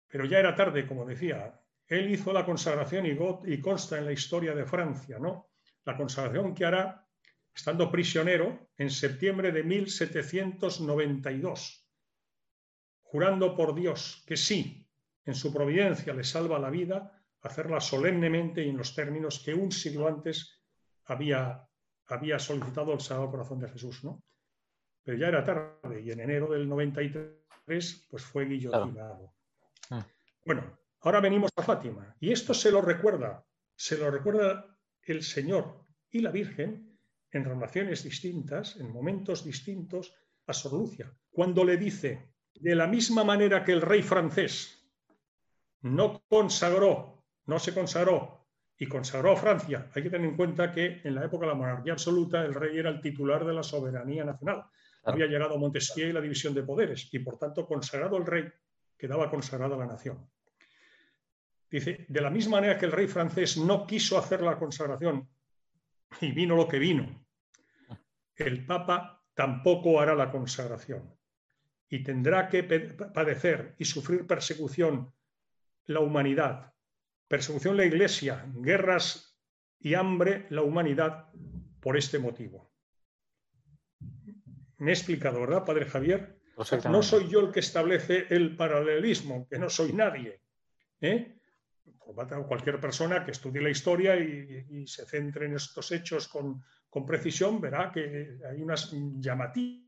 pero 0.08 0.24
ya 0.24 0.38
era 0.38 0.56
tarde, 0.56 0.86
como 0.86 1.04
decía. 1.04 1.58
Él 1.86 2.10
hizo 2.10 2.32
la 2.32 2.44
consagración 2.44 3.06
y, 3.06 3.60
consta 3.60 3.98
en 3.98 4.06
la 4.06 4.12
historia 4.12 4.54
de 4.54 4.64
Francia, 4.64 5.18
¿no? 5.18 5.50
La 5.84 5.96
consagración 5.96 6.54
que 6.54 6.64
hará 6.64 7.06
estando 7.54 7.90
prisionero 7.90 8.70
en 8.76 8.90
septiembre 8.90 9.52
de 9.52 9.62
1792, 9.62 11.86
jurando 13.02 13.54
por 13.54 13.74
Dios 13.74 14.24
que 14.26 14.36
sí, 14.36 14.88
en 15.24 15.34
su 15.34 15.52
providencia 15.52 16.14
le 16.14 16.24
salva 16.24 16.58
la 16.58 16.70
vida, 16.70 17.22
hacerla 17.42 17.80
solemnemente 17.80 18.64
y 18.64 18.70
en 18.70 18.78
los 18.78 18.94
términos 18.94 19.42
que 19.44 19.52
un 19.52 19.70
siglo 19.70 20.08
antes 20.08 20.62
había, 21.04 21.68
había 22.06 22.38
solicitado 22.38 22.94
el 22.94 23.00
Sagrado 23.00 23.30
Corazón 23.30 23.60
de 23.60 23.68
Jesús, 23.68 24.02
¿no? 24.04 24.22
Pero 25.02 25.18
ya 25.18 25.28
era 25.28 25.44
tarde 25.44 26.00
y 26.00 26.10
en 26.10 26.20
enero 26.20 26.50
del 26.52 26.66
93 26.68 28.06
pues 28.08 28.24
fue 28.24 28.46
guillotinado. 28.46 29.34
Ah. 29.90 30.06
Bueno, 30.44 30.78
ahora 31.02 31.20
venimos 31.20 31.50
a 31.56 31.62
Fátima 31.62 32.16
y 32.20 32.32
esto 32.32 32.54
se 32.54 32.70
lo 32.70 32.80
recuerda, 32.80 33.44
se 33.74 33.98
lo 33.98 34.10
recuerda 34.10 34.76
el 35.02 35.22
Señor 35.22 35.84
y 36.10 36.20
la 36.20 36.30
Virgen 36.30 36.98
en 37.30 37.44
relaciones 37.44 38.04
distintas, 38.04 38.76
en 38.76 38.92
momentos 38.92 39.44
distintos 39.44 40.14
a 40.46 40.52
Sor 40.52 40.74
Lucia, 40.74 41.12
cuando 41.30 41.64
le 41.64 41.76
dice, 41.76 42.32
de 42.54 42.74
la 42.74 42.86
misma 42.86 43.24
manera 43.24 43.64
que 43.64 43.72
el 43.72 43.80
rey 43.80 44.02
francés 44.02 44.78
no 45.80 46.22
consagró, 46.28 47.24
no 47.46 47.58
se 47.58 47.72
consagró 47.72 48.46
y 48.76 48.86
consagró 48.86 49.32
a 49.32 49.36
Francia, 49.36 49.90
hay 49.94 50.02
que 50.02 50.10
tener 50.10 50.28
en 50.28 50.36
cuenta 50.36 50.72
que 50.72 51.00
en 51.04 51.14
la 51.14 51.24
época 51.24 51.46
de 51.46 51.52
la 51.52 51.58
monarquía 51.58 51.92
absoluta 51.92 52.44
el 52.44 52.54
rey 52.54 52.78
era 52.78 52.90
el 52.90 53.00
titular 53.00 53.44
de 53.44 53.54
la 53.54 53.62
soberanía 53.62 54.24
nacional. 54.24 54.64
Había 55.04 55.26
llegado 55.26 55.54
a 55.54 55.58
Montesquieu 55.58 56.10
y 56.10 56.12
la 56.12 56.20
división 56.20 56.54
de 56.54 56.62
poderes 56.62 57.08
y 57.12 57.18
por 57.20 57.38
tanto 57.38 57.66
consagrado 57.66 58.16
el 58.16 58.26
rey 58.26 58.44
quedaba 58.96 59.30
consagrada 59.30 59.76
la 59.76 59.86
nación. 59.86 60.28
Dice, 61.72 62.04
de 62.06 62.20
la 62.20 62.28
misma 62.28 62.58
manera 62.58 62.78
que 62.78 62.84
el 62.84 62.92
rey 62.92 63.06
francés 63.06 63.56
no 63.56 63.86
quiso 63.86 64.18
hacer 64.18 64.42
la 64.42 64.58
consagración 64.58 65.26
y 66.20 66.30
vino 66.30 66.54
lo 66.54 66.68
que 66.68 66.78
vino, 66.78 67.24
el 68.36 68.66
Papa 68.66 69.24
tampoco 69.32 69.98
hará 69.98 70.14
la 70.14 70.30
consagración 70.30 71.16
y 71.88 72.02
tendrá 72.02 72.50
que 72.50 72.62
padecer 72.62 73.74
y 73.78 73.86
sufrir 73.86 74.26
persecución 74.26 75.14
la 75.86 76.00
humanidad, 76.00 76.74
persecución 77.26 77.78
la 77.78 77.86
Iglesia, 77.86 78.44
guerras 78.54 79.40
y 79.80 79.94
hambre 79.94 80.46
la 80.50 80.60
humanidad 80.60 81.30
por 81.80 81.96
este 81.96 82.18
motivo. 82.18 82.70
Me 84.76 84.90
he 84.90 84.94
explicado, 84.94 85.40
¿verdad, 85.40 85.64
Padre 85.64 85.86
Javier? 85.86 86.38
No 86.90 87.02
soy 87.02 87.28
yo 87.30 87.40
el 87.40 87.50
que 87.50 87.60
establece 87.60 88.26
el 88.28 88.56
paralelismo, 88.56 89.48
que 89.48 89.58
no 89.58 89.70
soy 89.70 89.94
nadie. 89.94 90.42
¿eh? 91.00 91.38
Cualquier 92.46 92.78
persona 92.80 93.24
que 93.24 93.30
estudie 93.30 93.62
la 93.62 93.70
historia 93.70 94.16
y, 94.16 94.86
se 94.86 95.06
centre 95.06 95.46
en 95.46 95.54
estos 95.56 95.90
hechos 95.92 96.28
con, 96.28 96.62
precisión 97.06 97.60
verá 97.60 97.90
que 97.90 98.38
hay 98.48 98.60
unas 98.60 98.92
llamativas, 99.18 99.84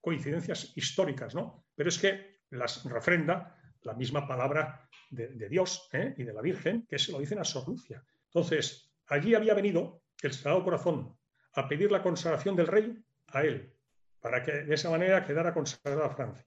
coincidencias 0.00 0.76
históricas, 0.76 1.34
¿no? 1.34 1.66
Pero 1.74 1.88
es 1.88 1.98
que 1.98 2.42
las 2.50 2.84
refrenda 2.84 3.56
la 3.82 3.94
misma 3.94 4.26
palabra 4.26 4.88
de, 5.10 5.48
Dios 5.48 5.88
¿eh? 5.92 6.14
y 6.16 6.24
de 6.24 6.32
la 6.32 6.42
Virgen, 6.42 6.86
que 6.86 6.98
se 6.98 7.12
lo 7.12 7.18
dicen 7.18 7.38
a 7.38 7.44
Sor 7.44 7.68
Lucia. 7.68 8.04
Entonces, 8.26 8.92
allí 9.06 9.34
había 9.34 9.54
venido 9.54 10.02
el 10.22 10.32
Sagrado 10.32 10.64
Corazón 10.64 11.16
a 11.54 11.68
pedir 11.68 11.90
la 11.90 12.02
consagración 12.02 12.56
del 12.56 12.66
rey 12.66 13.04
a 13.28 13.42
él, 13.42 13.74
para 14.20 14.42
que 14.42 14.52
de 14.52 14.74
esa 14.74 14.90
manera 14.90 15.24
quedara 15.24 15.52
consagrada 15.52 16.10
Francia. 16.10 16.46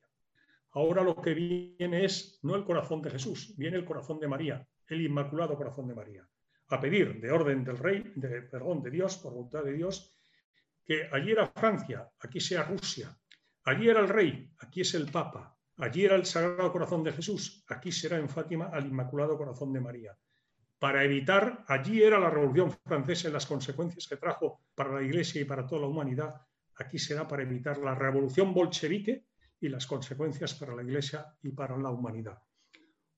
Ahora 0.75 1.03
lo 1.03 1.15
que 1.15 1.33
viene 1.33 2.03
es 2.03 2.37
no 2.43 2.53
el 2.53 2.65
corazón 2.65 3.01
de 3.01 3.09
Jesús, 3.09 3.55
viene 3.57 3.77
el 3.77 3.85
corazón 3.85 4.19
de 4.19 4.27
María, 4.27 4.67
el 4.87 5.01
inmaculado 5.01 5.55
corazón 5.55 5.87
de 5.87 5.95
María, 5.95 6.27
a 6.67 6.81
pedir 6.81 7.21
de 7.21 7.31
orden 7.31 7.63
del 7.63 7.77
rey, 7.77 8.11
de 8.15 8.41
perdón 8.41 8.83
de 8.83 8.91
Dios, 8.91 9.17
por 9.17 9.31
voluntad 9.31 9.63
de 9.63 9.71
Dios, 9.71 10.17
que 10.83 11.07
allí 11.13 11.31
era 11.31 11.47
Francia, 11.47 12.09
aquí 12.19 12.41
sea 12.41 12.63
Rusia, 12.63 13.17
allí 13.63 13.87
era 13.87 14.01
el 14.01 14.09
rey, 14.09 14.51
aquí 14.59 14.81
es 14.81 14.93
el 14.95 15.09
Papa, 15.09 15.57
allí 15.77 16.03
era 16.03 16.15
el 16.15 16.25
Sagrado 16.25 16.73
Corazón 16.73 17.05
de 17.05 17.13
Jesús, 17.13 17.63
aquí 17.69 17.93
será 17.93 18.17
en 18.17 18.27
Fátima 18.27 18.65
al 18.65 18.85
Inmaculado 18.85 19.37
Corazón 19.37 19.71
de 19.71 19.79
María. 19.79 20.17
Para 20.77 21.05
evitar, 21.05 21.63
allí 21.69 22.03
era 22.03 22.19
la 22.19 22.29
Revolución 22.29 22.71
Francesa 22.83 23.29
y 23.29 23.31
las 23.31 23.45
consecuencias 23.45 24.07
que 24.09 24.17
trajo 24.17 24.59
para 24.75 24.93
la 24.93 25.01
Iglesia 25.01 25.39
y 25.39 25.45
para 25.45 25.65
toda 25.65 25.83
la 25.83 25.87
humanidad, 25.87 26.35
aquí 26.75 26.99
será 26.99 27.25
para 27.25 27.43
evitar 27.43 27.77
la 27.77 27.95
revolución 27.95 28.53
bolchevique 28.53 29.23
y 29.59 29.69
las 29.69 29.87
consecuencias 29.87 30.53
para 30.53 30.75
la 30.75 30.83
Iglesia 30.83 31.25
y 31.41 31.49
para 31.51 31.77
la 31.77 31.89
humanidad. 31.89 32.39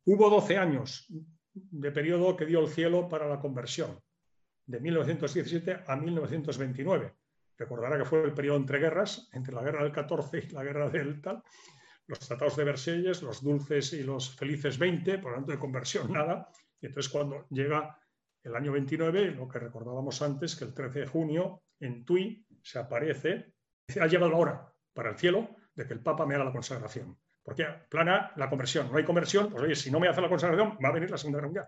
Hubo 0.05 0.29
12 0.29 0.57
años 0.57 1.05
de 1.53 1.91
periodo 1.91 2.35
que 2.35 2.45
dio 2.45 2.59
el 2.59 2.69
cielo 2.69 3.09
para 3.09 3.27
la 3.27 3.39
conversión, 3.39 3.99
de 4.65 4.79
1917 4.79 5.83
a 5.87 5.95
1929. 5.95 7.13
Recordará 7.57 7.97
que 7.97 8.05
fue 8.05 8.23
el 8.23 8.33
periodo 8.33 8.57
entre 8.57 8.79
guerras, 8.79 9.29
entre 9.33 9.55
la 9.55 9.63
guerra 9.63 9.83
del 9.83 9.91
14 9.91 10.47
y 10.49 10.49
la 10.51 10.63
guerra 10.63 10.89
del 10.89 11.21
tal, 11.21 11.41
los 12.05 12.19
tratados 12.19 12.55
de 12.55 12.63
Versalles, 12.63 13.21
los 13.21 13.43
dulces 13.43 13.93
y 13.93 14.03
los 14.03 14.35
felices 14.35 14.77
20, 14.77 15.17
por 15.17 15.31
lo 15.31 15.37
tanto 15.37 15.51
de 15.51 15.59
conversión 15.59 16.11
nada. 16.13 16.49
Y 16.79 16.85
entonces 16.85 17.11
cuando 17.11 17.47
llega 17.49 17.99
el 18.43 18.55
año 18.55 18.71
29, 18.71 19.31
lo 19.31 19.47
que 19.47 19.59
recordábamos 19.59 20.21
antes, 20.21 20.55
que 20.55 20.65
el 20.65 20.73
13 20.73 20.99
de 20.99 21.07
junio 21.07 21.63
en 21.79 22.05
Tui 22.05 22.45
se 22.61 22.79
aparece, 22.79 23.53
dice, 23.87 24.01
ha 24.01 24.07
llegado 24.07 24.31
la 24.31 24.37
hora 24.37 24.73
para 24.93 25.09
el 25.09 25.17
cielo 25.17 25.49
de 25.77 25.85
que 25.85 25.93
el 25.93 26.01
Papa 26.01 26.25
me 26.25 26.35
haga 26.35 26.43
la 26.43 26.51
consagración. 26.51 27.17
Porque 27.43 27.65
plana 27.87 28.33
la 28.35 28.49
conversión. 28.49 28.91
No 28.91 28.97
hay 28.97 29.05
conversión, 29.05 29.51
pues 29.51 29.63
oye, 29.63 29.75
si 29.75 29.91
no 29.91 29.99
me 29.99 30.09
hace 30.09 30.21
la 30.21 30.27
consagración, 30.27 30.77
va 30.83 30.89
a 30.89 30.91
venir 30.91 31.09
la 31.09 31.17
Segunda 31.17 31.37
Guerra 31.37 31.47
Mundial. 31.47 31.67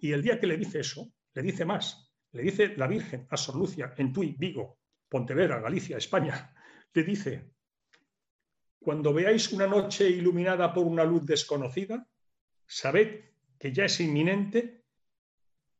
Y 0.00 0.12
el 0.12 0.22
día 0.22 0.40
que 0.40 0.46
le 0.46 0.56
dice 0.56 0.80
eso, 0.80 1.12
le 1.34 1.42
dice 1.42 1.64
más. 1.66 2.10
Le 2.32 2.42
dice 2.42 2.74
la 2.76 2.86
Virgen 2.86 3.26
a 3.30 3.36
Sor 3.36 3.56
Lucia 3.56 3.92
en 3.98 4.12
Tui, 4.12 4.34
Vigo, 4.38 4.78
Pontevedra, 5.08 5.60
Galicia, 5.60 5.98
España. 5.98 6.54
Le 6.94 7.04
dice, 7.04 7.52
cuando 8.80 9.12
veáis 9.12 9.52
una 9.52 9.66
noche 9.66 10.08
iluminada 10.08 10.72
por 10.72 10.86
una 10.86 11.04
luz 11.04 11.26
desconocida, 11.26 12.08
sabed 12.66 13.26
que 13.58 13.72
ya 13.72 13.84
es 13.84 14.00
inminente 14.00 14.84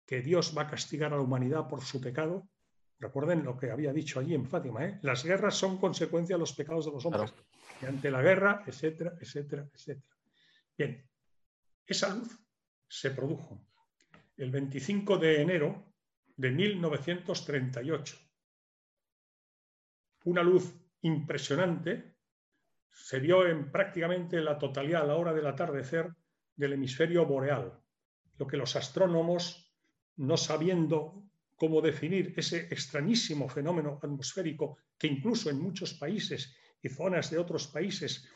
que 0.04 0.20
Dios 0.20 0.54
va 0.56 0.62
a 0.62 0.66
castigar 0.66 1.14
a 1.14 1.16
la 1.16 1.22
humanidad 1.22 1.66
por 1.66 1.82
su 1.82 2.00
pecado 2.00 2.50
Recuerden 3.00 3.44
lo 3.44 3.56
que 3.56 3.70
había 3.70 3.94
dicho 3.94 4.20
allí 4.20 4.34
en 4.34 4.46
Fátima, 4.46 4.84
¿eh? 4.84 4.98
las 5.02 5.24
guerras 5.24 5.54
son 5.54 5.78
consecuencia 5.78 6.36
de 6.36 6.40
los 6.40 6.52
pecados 6.52 6.84
de 6.84 6.92
los 6.92 7.06
hombres. 7.06 7.32
Ante 7.86 8.10
la 8.10 8.22
guerra, 8.22 8.62
etcétera, 8.66 9.14
etcétera, 9.20 9.68
etcétera. 9.72 10.16
Bien, 10.76 11.08
esa 11.86 12.14
luz 12.14 12.38
se 12.86 13.10
produjo 13.10 13.66
el 14.36 14.50
25 14.50 15.18
de 15.18 15.42
enero 15.42 15.94
de 16.36 16.50
1938. 16.50 18.16
Una 20.24 20.42
luz 20.42 20.74
impresionante 21.02 22.16
se 22.90 23.20
vio 23.20 23.46
en 23.46 23.70
prácticamente 23.70 24.40
la 24.40 24.58
totalidad 24.58 25.02
a 25.02 25.06
la 25.06 25.16
hora 25.16 25.32
del 25.32 25.46
atardecer 25.46 26.14
del 26.54 26.74
hemisferio 26.74 27.24
boreal, 27.26 27.80
lo 28.38 28.46
que 28.46 28.56
los 28.56 28.76
astrónomos, 28.76 29.72
no 30.16 30.36
sabiendo 30.36 31.24
cómo 31.56 31.80
definir 31.80 32.34
ese 32.36 32.68
extrañísimo 32.70 33.48
fenómeno 33.48 33.98
atmosférico 34.02 34.78
que 34.98 35.06
incluso 35.06 35.50
en 35.50 35.60
muchos 35.60 35.94
países 35.94 36.54
y 36.82 36.88
zonas 36.88 37.30
de 37.30 37.38
otros 37.38 37.66
países 37.68 38.28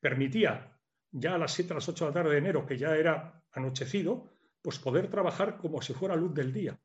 permitía 0.00 0.78
ya 1.10 1.34
a 1.34 1.38
las 1.38 1.52
7 1.52 1.72
a 1.72 1.76
las 1.76 1.88
8 1.88 2.04
de 2.04 2.10
la 2.10 2.14
tarde 2.14 2.32
de 2.32 2.38
enero, 2.38 2.66
que 2.66 2.76
ya 2.76 2.96
era 2.96 3.42
anochecido, 3.52 4.32
pues 4.60 4.78
poder 4.78 5.08
trabajar 5.08 5.58
como 5.58 5.80
si 5.80 5.94
fuera 5.94 6.16
luz 6.16 6.34
del 6.34 6.52
día. 6.52 6.78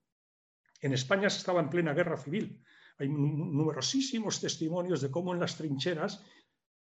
En 0.82 0.94
España 0.94 1.30
se 1.30 1.40
estaba 1.40 1.60
en 1.62 1.70
plena 1.70 1.94
guerra 1.94 2.18
civil. 2.18 2.64
Hay 2.98 3.10
numerosísimos 3.10 4.40
testimonios 4.40 5.02
de 5.02 5.10
cómo 5.10 5.34
en 5.34 5.40
las 5.40 5.58
trincheras 5.58 6.24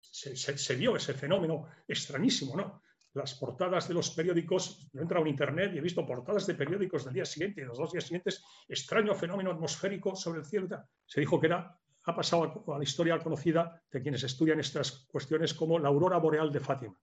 se, 0.01 0.75
vio 0.75 0.95
ese 0.95 1.13
fenómeno 1.13 1.67
extrañísimo, 1.87 2.55
¿no? 2.55 2.81
las 3.15 3.33
portadas 3.35 3.87
de 3.87 3.93
los 3.93 4.11
periódicos, 4.11 4.89
yo 4.91 4.99
he 4.99 5.03
entrado 5.03 5.23
en 5.25 5.31
internet 5.31 5.71
y 5.73 5.77
he 5.77 5.81
visto 5.81 6.05
portadas 6.05 6.45
de 6.45 6.53
periódicos 6.53 7.05
del 7.05 7.13
día 7.13 7.25
siguiente 7.25 7.61
y 7.61 7.63
los 7.63 7.77
dos 7.77 7.93
días 7.93 8.03
siguientes, 8.03 8.43
extraño 8.67 9.15
fenómeno 9.15 9.51
atmosférico 9.51 10.15
sobre 10.15 10.39
el 10.39 10.45
cielo. 10.45 10.67
Se 11.05 11.21
dijo 11.21 11.39
que 11.39 11.47
era, 11.47 11.79
ha 12.05 12.15
pasado 12.15 12.63
a 12.73 12.77
la 12.77 12.83
historia 12.83 13.17
conocida 13.19 13.81
de 13.91 14.01
quienes 14.01 14.23
estudian 14.23 14.59
estas 14.59 15.05
cuestiones 15.07 15.53
como 15.53 15.79
la 15.79 15.89
aurora 15.89 16.17
boreal 16.17 16.51
de 16.51 16.59
Fátima. 16.59 16.99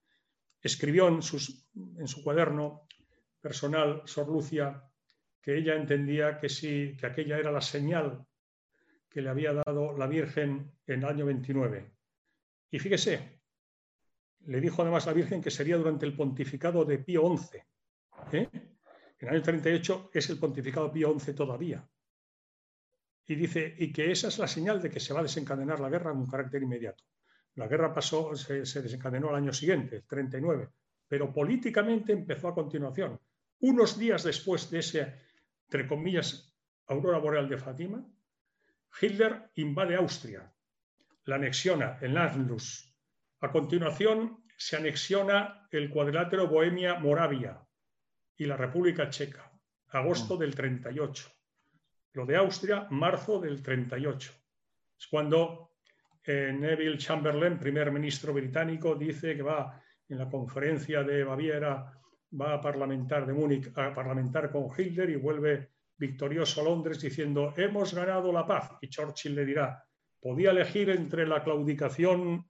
Escribió 0.61 1.09
en, 1.09 1.23
su 1.23 2.23
cuaderno 2.23 2.87
personal, 3.41 4.03
Sor 4.05 4.29
Lucia, 4.29 4.81
que 5.41 5.57
ella 5.59 5.75
entendía 5.75 6.39
que, 6.39 6.49
sí, 6.49 6.97
que 6.97 7.07
aquella 7.07 7.37
era 7.37 7.51
la 7.51 7.61
señal 7.61 8.25
que 9.11 9.21
le 9.21 9.29
había 9.29 9.53
dado 9.53 9.97
la 9.99 10.07
Virgen 10.07 10.73
en 10.87 11.01
el 11.01 11.05
año 11.05 11.27
29. 11.27 11.93
Y 12.71 12.79
fíjese, 12.79 13.41
le 14.47 14.61
dijo 14.61 14.83
además 14.83 15.05
la 15.07 15.13
Virgen 15.13 15.43
que 15.43 15.51
sería 15.51 15.77
durante 15.77 16.07
el 16.07 16.15
pontificado 16.15 16.85
de 16.85 16.99
Pío 16.99 17.37
XI. 17.37 17.59
¿eh? 18.33 18.49
En 19.19 19.29
el 19.29 19.35
año 19.35 19.43
38 19.43 20.11
es 20.15 20.31
el 20.31 20.39
pontificado 20.39 20.93
Pío 20.93 21.19
XI 21.19 21.35
todavía. 21.35 21.85
Y 23.27 23.35
dice, 23.35 23.75
y 23.79 23.93
que 23.93 24.11
esa 24.11 24.29
es 24.29 24.39
la 24.39 24.49
señal 24.49 24.83
de 24.83 24.91
que 24.91 25.01
se 25.01 25.15
va 25.15 25.21
a 25.21 25.25
desencadenar 25.25 25.81
la 25.81 25.89
guerra 25.89 26.11
en 26.11 26.19
un 26.19 26.27
carácter 26.27 26.63
inmediato. 26.63 27.05
La 27.55 27.69
guerra 27.69 27.93
pasó, 27.93 28.35
se, 28.35 28.67
se 28.67 28.83
desencadenó 28.83 29.29
al 29.29 29.37
año 29.37 29.53
siguiente, 29.53 29.97
el 29.97 30.07
39, 30.07 30.71
pero 31.07 31.33
políticamente 31.33 32.13
empezó 32.13 32.49
a 32.49 32.55
continuación. 32.55 33.21
Unos 33.61 33.99
días 33.99 34.25
después 34.25 34.71
de 34.71 34.79
ese, 34.81 35.15
entre 35.67 35.87
comillas, 35.87 36.53
aurora 36.87 37.19
boreal 37.19 37.49
de 37.49 37.59
Fátima, 37.59 38.05
Hitler 39.01 39.51
invade 39.55 39.97
Austria, 39.97 40.53
la 41.25 41.37
anexiona 41.37 41.99
en 42.01 42.17
Anschluss. 42.19 42.93
A 43.41 43.51
continuación 43.51 44.45
se 44.57 44.77
anexiona 44.77 45.67
el 45.71 45.91
cuadrilátero 45.91 46.49
Bohemia-Moravia 46.49 47.61
y 48.37 48.47
la 48.47 48.57
República 48.57 49.09
Checa, 49.09 49.53
agosto 49.89 50.37
mm. 50.37 50.39
del 50.39 50.55
38. 50.55 51.33
Lo 52.15 52.27
de 52.27 52.37
Austria, 52.37 52.87
marzo 52.91 53.41
del 53.41 53.63
38. 53.63 54.33
Es 54.99 55.07
cuando 55.07 55.73
eh, 56.25 56.55
Neville 56.59 56.99
Chamberlain, 56.99 57.59
primer 57.59 57.91
ministro 57.91 58.33
británico, 58.33 58.95
dice 58.95 59.35
que 59.35 59.43
va 59.43 59.83
en 60.09 60.19
la 60.19 60.29
conferencia 60.29 61.03
de 61.03 61.25
Baviera, 61.25 61.91
va 62.41 62.55
a 62.55 62.61
parlamentar 62.61 63.27
de 63.27 63.33
Múnich, 63.33 63.73
a 63.77 63.95
parlamentar 63.95 64.51
con 64.51 64.69
Hitler 64.77 65.11
y 65.11 65.17
vuelve 65.17 65.71
victorioso 65.97 66.61
a 66.61 66.65
Londres 66.65 67.01
diciendo, 67.01 67.55
hemos 67.57 67.95
ganado 67.95 68.33
la 68.33 68.47
paz. 68.47 68.73
Y 68.81 68.89
Churchill 68.89 69.35
le 69.35 69.47
dirá, 69.47 69.85
podía 70.21 70.51
elegir 70.51 70.91
entre 70.91 71.27
la 71.27 71.43
claudicación 71.43 72.47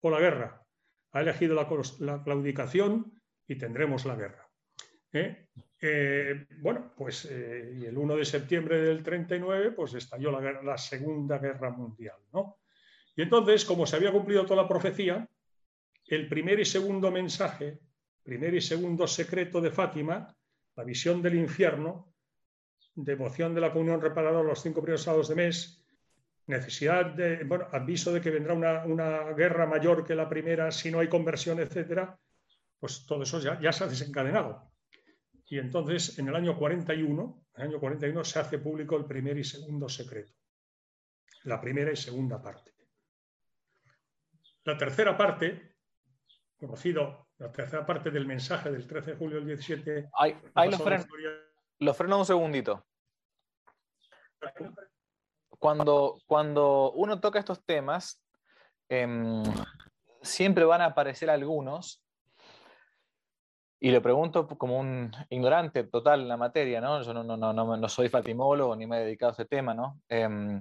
o 0.00 0.10
la 0.10 0.20
guerra. 0.20 0.64
Ha 1.12 1.20
elegido 1.20 1.54
la, 1.54 2.22
claudicación 2.22 3.20
y 3.46 3.56
tendremos 3.56 4.04
la 4.04 4.16
guerra. 4.16 4.48
¿Eh? 5.12 5.48
Eh, 5.84 6.46
bueno, 6.60 6.92
pues 6.96 7.24
eh, 7.24 7.88
el 7.88 7.98
1 7.98 8.16
de 8.16 8.24
septiembre 8.24 8.80
del 8.80 9.02
39 9.02 9.72
pues 9.72 9.94
estalló 9.94 10.30
la, 10.30 10.62
la, 10.62 10.78
Segunda 10.78 11.38
Guerra 11.38 11.70
Mundial. 11.70 12.18
¿no? 12.32 12.58
Y 13.16 13.22
entonces, 13.22 13.64
como 13.64 13.84
se 13.84 13.96
había 13.96 14.12
cumplido 14.12 14.46
toda 14.46 14.62
la 14.62 14.68
profecía, 14.68 15.28
el 16.06 16.28
primer 16.28 16.60
y 16.60 16.64
segundo 16.64 17.10
mensaje, 17.10 17.80
primer 18.22 18.54
y 18.54 18.60
segundo 18.60 19.08
secreto 19.08 19.60
de 19.60 19.72
Fátima, 19.72 20.32
la 20.76 20.84
visión 20.84 21.20
del 21.20 21.34
infierno, 21.34 22.14
devoción 22.94 23.52
de 23.52 23.62
la 23.62 23.72
comunión 23.72 24.00
reparadora 24.00 24.48
los 24.48 24.62
cinco 24.62 24.82
primeros 24.82 25.02
sábados 25.02 25.30
de 25.30 25.34
mes, 25.34 25.84
necesidad 26.46 27.06
de, 27.06 27.42
bueno, 27.42 27.66
aviso 27.72 28.12
de 28.12 28.20
que 28.20 28.30
vendrá 28.30 28.54
una, 28.54 29.32
guerra 29.32 29.66
mayor 29.66 30.04
que 30.04 30.14
la 30.14 30.28
primera 30.28 30.70
si 30.70 30.92
no 30.92 31.00
hay 31.00 31.08
conversión, 31.08 31.58
etcétera, 31.58 32.16
pues 32.78 33.04
todo 33.04 33.24
eso 33.24 33.40
ya 33.40 33.72
se 33.72 33.82
ha 33.82 33.88
desencadenado. 33.88 34.71
Y 35.52 35.58
entonces, 35.58 36.18
en 36.18 36.28
el 36.28 36.34
año 36.34 36.56
41, 36.56 37.44
en 37.56 37.62
el 37.62 37.68
año 37.68 37.78
41 37.78 38.24
se 38.24 38.38
hace 38.38 38.58
público 38.58 38.96
el 38.96 39.04
primer 39.04 39.36
y 39.36 39.44
segundo 39.44 39.86
secreto. 39.86 40.32
La 41.42 41.60
primera 41.60 41.92
y 41.92 41.96
segunda 41.96 42.40
parte. 42.40 42.72
La 44.64 44.78
tercera 44.78 45.14
parte, 45.14 45.76
conocido, 46.58 47.28
la 47.36 47.52
tercera 47.52 47.84
parte 47.84 48.10
del 48.10 48.26
mensaje 48.26 48.70
del 48.70 48.86
13 48.86 49.10
de 49.10 49.16
julio 49.18 49.36
del 49.40 49.48
17. 49.48 50.08
Hay, 50.18 50.40
hay 50.54 50.70
los, 50.70 50.80
lo 51.80 51.92
freno 51.92 52.18
un 52.20 52.24
segundito. 52.24 52.86
Cuando, 55.58 56.16
cuando 56.24 56.92
uno 56.92 57.20
toca 57.20 57.38
estos 57.38 57.62
temas, 57.66 58.24
em, 58.88 59.42
siempre 60.22 60.64
van 60.64 60.80
a 60.80 60.86
aparecer 60.86 61.28
algunos, 61.28 62.01
y 63.84 63.90
le 63.90 64.00
pregunto 64.00 64.46
como 64.46 64.78
un 64.78 65.10
ignorante 65.28 65.82
total 65.82 66.20
en 66.20 66.28
la 66.28 66.36
materia, 66.36 66.80
¿no? 66.80 67.02
Yo 67.02 67.12
no, 67.12 67.24
no, 67.24 67.36
no, 67.36 67.76
no 67.76 67.88
soy 67.88 68.08
fatimólogo 68.08 68.76
ni 68.76 68.86
me 68.86 68.98
he 68.98 69.04
dedicado 69.04 69.30
a 69.30 69.32
ese 69.32 69.44
tema, 69.44 69.74
¿no? 69.74 70.00
Em, 70.08 70.60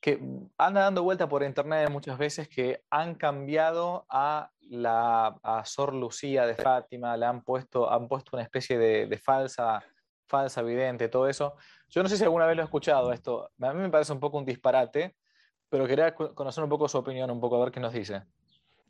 que 0.00 0.18
anda 0.56 0.80
dando 0.80 1.02
vuelta 1.02 1.28
por 1.28 1.42
internet 1.42 1.90
muchas 1.90 2.16
veces 2.16 2.48
que 2.48 2.82
han 2.88 3.14
cambiado 3.14 4.06
a 4.08 4.50
la 4.70 5.38
a 5.42 5.66
Sor 5.66 5.92
Lucía 5.92 6.46
de 6.46 6.54
Fátima, 6.54 7.14
le 7.18 7.26
han 7.26 7.44
puesto, 7.44 7.92
han 7.92 8.08
puesto 8.08 8.36
una 8.36 8.42
especie 8.42 8.78
de, 8.78 9.06
de 9.06 9.18
falsa 9.18 9.84
falsa, 10.26 10.62
evidente, 10.62 11.10
todo 11.10 11.28
eso. 11.28 11.56
Yo 11.90 12.02
no 12.02 12.08
sé 12.08 12.16
si 12.16 12.24
alguna 12.24 12.46
vez 12.46 12.56
lo 12.56 12.62
he 12.62 12.64
escuchado 12.64 13.12
esto. 13.12 13.50
A 13.60 13.74
mí 13.74 13.80
me 13.80 13.90
parece 13.90 14.14
un 14.14 14.20
poco 14.20 14.38
un 14.38 14.46
disparate, 14.46 15.14
pero 15.68 15.86
quería 15.86 16.14
conocer 16.14 16.64
un 16.64 16.70
poco 16.70 16.88
su 16.88 16.96
opinión, 16.96 17.30
un 17.30 17.38
poco 17.38 17.56
a 17.56 17.64
ver 17.64 17.70
qué 17.70 17.80
nos 17.80 17.92
dice. 17.92 18.22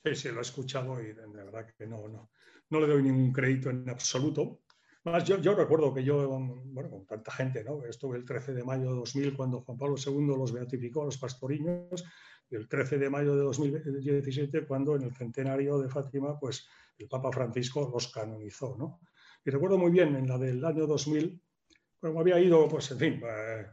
Sí, 0.04 0.14
sí, 0.14 0.28
lo 0.28 0.38
he 0.38 0.42
escuchado 0.42 1.00
y 1.00 1.12
de 1.12 1.26
verdad 1.26 1.66
que 1.76 1.84
no, 1.84 2.06
no, 2.06 2.30
no 2.72 2.80
le 2.80 2.86
doy 2.86 3.02
ningún 3.02 3.32
crédito 3.32 3.68
en 3.68 3.88
absoluto. 3.90 4.62
Más, 5.04 5.24
yo, 5.24 5.38
yo 5.38 5.54
recuerdo 5.54 5.92
que 5.92 6.02
yo, 6.02 6.26
bueno, 6.28 6.90
con 6.90 7.06
tanta 7.06 7.30
gente, 7.30 7.62
¿no? 7.62 7.84
Estuve 7.84 8.16
el 8.16 8.24
13 8.24 8.54
de 8.54 8.64
mayo 8.64 8.90
de 8.90 8.96
2000 8.96 9.34
cuando 9.34 9.60
Juan 9.60 9.76
Pablo 9.76 9.96
II 9.98 10.26
los 10.38 10.52
beatificó 10.52 11.02
a 11.02 11.04
los 11.04 11.18
pastoriños 11.18 12.04
y 12.48 12.54
el 12.54 12.68
13 12.68 12.98
de 12.98 13.10
mayo 13.10 13.36
de 13.36 13.42
2017 13.42 14.64
cuando 14.64 14.96
en 14.96 15.02
el 15.02 15.14
centenario 15.14 15.78
de 15.78 15.88
Fátima, 15.88 16.38
pues 16.38 16.66
el 16.96 17.08
Papa 17.08 17.30
Francisco 17.30 17.90
los 17.92 18.08
canonizó, 18.10 18.74
¿no? 18.78 19.00
Y 19.44 19.50
recuerdo 19.50 19.76
muy 19.76 19.90
bien 19.90 20.16
en 20.16 20.26
la 20.26 20.38
del 20.38 20.64
año 20.64 20.86
2000, 20.86 21.42
como 22.00 22.20
había 22.20 22.40
ido, 22.40 22.66
pues 22.68 22.90
en 22.92 22.98
fin, 22.98 23.22
eh, 23.22 23.66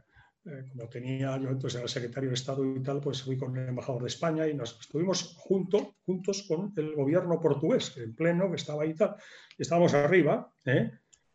eh, 0.50 0.66
como 0.70 0.88
tenía 0.88 1.38
yo 1.38 1.48
entonces 1.48 1.78
era 1.78 1.88
secretario 1.88 2.30
de 2.30 2.34
Estado 2.34 2.64
y 2.64 2.82
tal, 2.82 3.00
pues 3.00 3.22
fui 3.22 3.36
con 3.38 3.56
el 3.56 3.68
embajador 3.68 4.02
de 4.02 4.08
España 4.08 4.48
y 4.48 4.54
nos 4.54 4.78
estuvimos 4.80 5.36
junto, 5.38 5.96
juntos 6.04 6.44
con 6.48 6.72
el 6.76 6.94
gobierno 6.94 7.40
portugués, 7.40 7.96
en 7.96 8.14
pleno, 8.14 8.50
que 8.50 8.56
estaba 8.56 8.82
ahí 8.82 8.90
y 8.90 8.94
tal. 8.94 9.16
estábamos 9.56 9.94
arriba, 9.94 10.52
¿eh? 10.64 10.90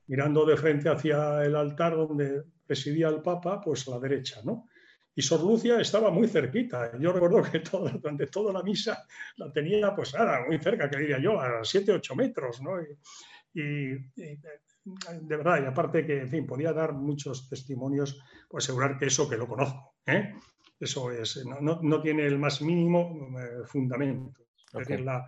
mirando 0.07 0.45
de 0.45 0.57
frente 0.57 0.89
hacia 0.89 1.43
el 1.43 1.55
altar 1.55 1.95
donde 1.95 2.43
presidía 2.65 3.07
el 3.07 3.21
Papa, 3.21 3.61
pues 3.61 3.87
a 3.87 3.91
la 3.91 3.99
derecha, 3.99 4.41
¿no? 4.43 4.67
Y 5.17 5.21
Sor 5.21 5.41
Lucia 5.41 5.79
estaba 5.79 6.11
muy 6.11 6.27
cerquita. 6.27 6.91
Yo 6.99 7.13
recuerdo 7.13 7.41
que 7.49 7.59
durante 7.59 8.27
toda 8.27 8.51
la 8.51 8.61
misa 8.61 9.05
la 9.37 9.51
tenía, 9.51 9.95
pues 9.95 10.13
ahora 10.13 10.45
muy 10.45 10.59
cerca, 10.59 10.89
que 10.89 10.97
diría 10.97 11.19
yo, 11.19 11.39
a 11.39 11.63
7, 11.63 11.93
8 11.93 12.15
metros, 12.15 12.61
¿no? 12.61 12.81
Y, 12.81 13.97
de 14.85 15.37
verdad, 15.37 15.63
y 15.63 15.65
aparte 15.65 16.05
que, 16.05 16.21
en 16.21 16.29
fin, 16.29 16.45
podía 16.45 16.71
dar 16.71 16.93
muchos 16.93 17.49
testimonios, 17.49 18.21
por 18.47 18.61
asegurar 18.61 18.97
que 18.97 19.07
eso 19.07 19.27
que 19.27 19.37
lo 19.37 19.47
conozco. 19.47 19.95
¿eh? 20.05 20.35
Eso 20.79 21.11
es, 21.11 21.43
no, 21.45 21.79
no, 21.81 22.01
tiene 22.01 22.25
el 22.25 22.37
más 22.37 22.61
mínimo 22.61 23.35
eh, 23.39 23.65
fundamento. 23.65 24.45
Es 24.67 24.87
decir, 24.87 25.01
la, 25.01 25.27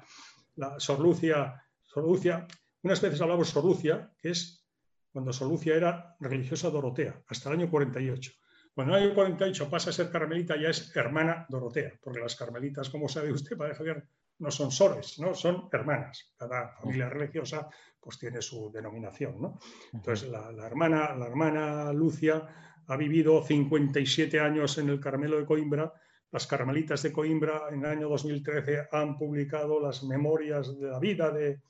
la 0.55 0.79
Sorlucia, 0.79 1.63
Sorlucia, 1.81 2.45
unas 2.83 3.01
veces 3.01 3.19
hablamos 3.21 3.49
Sorlucia, 3.49 4.11
que 4.19 4.29
es 4.29 4.63
cuando 5.11 5.33
Sorlucia 5.33 5.75
era 5.75 6.15
religiosa 6.19 6.69
Dorotea, 6.69 7.23
hasta 7.27 7.49
el 7.49 7.59
año 7.59 7.71
48. 7.71 8.31
Cuando 8.75 8.93
en 8.93 9.01
el 9.01 9.07
año 9.07 9.15
48 9.15 9.69
pasa 9.69 9.89
a 9.89 9.93
ser 9.93 10.11
carmelita, 10.11 10.55
ya 10.55 10.69
es 10.69 10.95
hermana 10.95 11.47
Dorotea, 11.49 11.93
porque 11.99 12.19
las 12.19 12.35
carmelitas, 12.35 12.89
como 12.91 13.09
sabe 13.09 13.31
usted, 13.31 13.57
para 13.57 13.73
Javier, 13.73 14.07
no 14.39 14.51
son 14.51 14.71
sores, 14.71 15.19
¿no? 15.19 15.33
son 15.33 15.69
hermanas. 15.71 16.33
Cada 16.37 16.69
familia 16.69 17.09
religiosa 17.09 17.67
pues 17.99 18.19
tiene 18.19 18.41
su 18.41 18.71
denominación. 18.71 19.41
¿no? 19.41 19.59
Entonces, 19.93 20.29
la, 20.29 20.49
hermana, 20.65 21.15
la 21.15 21.27
hermana 21.27 21.91
Lucia 21.93 22.47
ha 22.87 22.95
vivido 22.95 23.43
57 23.43 24.39
años 24.39 24.77
en 24.77 24.89
el 24.89 24.99
Carmelo 24.99 25.37
de 25.37 25.45
Coimbra. 25.45 25.91
Las 26.31 26.47
Carmelitas 26.47 27.03
de 27.03 27.11
Coimbra 27.11 27.63
en 27.71 27.83
el 27.83 27.85
año 27.85 28.09
2013 28.09 28.87
han 28.91 29.17
publicado 29.17 29.79
las 29.79 30.03
memorias 30.03 30.77
de 30.79 30.87
la 30.87 30.99
vida 30.99 31.31
de 31.31 31.61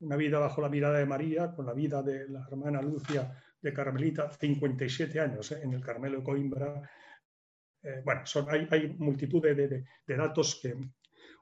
una 0.00 0.16
vida 0.16 0.38
bajo 0.38 0.60
la 0.60 0.68
mirada 0.68 0.98
de 0.98 1.06
María, 1.06 1.52
con 1.54 1.66
la 1.66 1.72
vida 1.72 2.02
de 2.02 2.28
la 2.28 2.46
hermana 2.46 2.80
Lucia 2.82 3.32
de 3.60 3.72
Carmelita, 3.72 4.30
57 4.30 5.18
años 5.18 5.50
¿eh? 5.52 5.60
en 5.62 5.72
el 5.72 5.82
Carmelo 5.82 6.18
de 6.18 6.24
Coimbra. 6.24 6.90
Eh, 7.82 8.02
bueno, 8.04 8.24
son, 8.24 8.48
hay, 8.50 8.68
hay, 8.70 8.94
multitud 8.98 9.42
de, 9.42 9.54
de, 9.54 9.84
de 10.06 10.16
datos 10.16 10.60
que... 10.62 10.74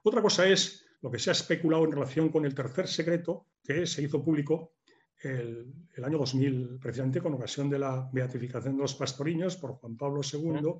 Otra 0.07 0.21
cosa 0.21 0.47
es 0.47 0.85
lo 1.01 1.11
que 1.11 1.19
se 1.19 1.31
ha 1.31 1.33
especulado 1.33 1.83
en 1.83 1.91
relación 1.91 2.29
con 2.29 2.45
el 2.45 2.55
tercer 2.55 2.87
secreto, 2.87 3.47
que 3.61 3.85
se 3.85 4.01
hizo 4.01 4.23
público 4.23 4.75
el, 5.19 5.85
año 6.01 6.17
2000, 6.19 6.79
precisamente 6.79 7.19
con 7.19 7.33
ocasión 7.33 7.69
de 7.69 7.77
la 7.77 8.09
beatificación 8.13 8.77
de 8.77 8.83
los 8.83 8.95
pastoriños 8.95 9.57
por 9.57 9.73
Juan 9.73 9.97
Pablo 9.97 10.21
II. 10.23 10.75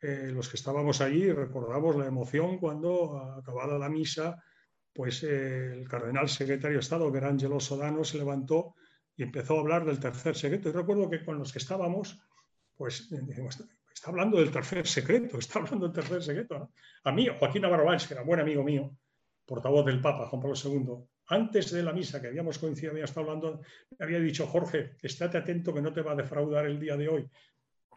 Eh, 0.00 0.30
los 0.32 0.48
que 0.48 0.58
estábamos 0.58 1.00
allí 1.00 1.32
recordamos 1.32 1.96
la 1.96 2.06
emoción 2.06 2.58
cuando, 2.58 3.18
acabada 3.18 3.76
la 3.76 3.88
misa, 3.88 4.40
pues 4.92 5.24
eh, 5.24 5.72
el 5.72 5.88
cardenal 5.88 6.28
secretario 6.28 6.76
de 6.76 6.82
Estado, 6.82 7.12
Gerangelo 7.12 7.58
Sodano, 7.58 8.04
se 8.04 8.18
levantó 8.18 8.76
y 9.16 9.24
empezó 9.24 9.56
a 9.56 9.60
hablar 9.62 9.84
del 9.84 9.98
tercer 9.98 10.36
secreto. 10.36 10.68
Y 10.68 10.72
recuerdo 10.72 11.10
que 11.10 11.24
con 11.24 11.36
los 11.36 11.52
que 11.52 11.58
estábamos, 11.58 12.22
pues 12.76 13.10
está 14.00 14.12
hablando 14.12 14.38
del 14.38 14.50
tercer 14.50 14.86
secreto, 14.86 15.36
está 15.36 15.58
hablando 15.58 15.86
del 15.86 15.92
tercer 15.92 16.22
secreto. 16.22 16.72
A 17.04 17.12
mí, 17.12 17.28
Joaquín 17.38 17.60
Navarro 17.60 17.86
que 18.08 18.14
era 18.14 18.22
buen 18.22 18.40
amigo 18.40 18.64
mío, 18.64 18.96
portavoz 19.44 19.84
del 19.84 20.00
Papa, 20.00 20.26
Juan 20.26 20.40
Pablo 20.40 20.56
II, 20.56 21.06
antes 21.26 21.70
de 21.70 21.82
la 21.82 21.92
misa 21.92 22.18
que 22.18 22.28
habíamos 22.28 22.58
coincidido, 22.58 22.92
había 22.92 23.04
estado 23.04 23.26
hablando, 23.26 23.60
me 23.98 24.04
había 24.06 24.18
dicho, 24.18 24.46
Jorge, 24.46 24.96
estate 25.02 25.36
atento 25.36 25.74
que 25.74 25.82
no 25.82 25.92
te 25.92 26.00
va 26.00 26.12
a 26.12 26.14
defraudar 26.14 26.64
el 26.64 26.80
día 26.80 26.96
de 26.96 27.10
hoy. 27.10 27.30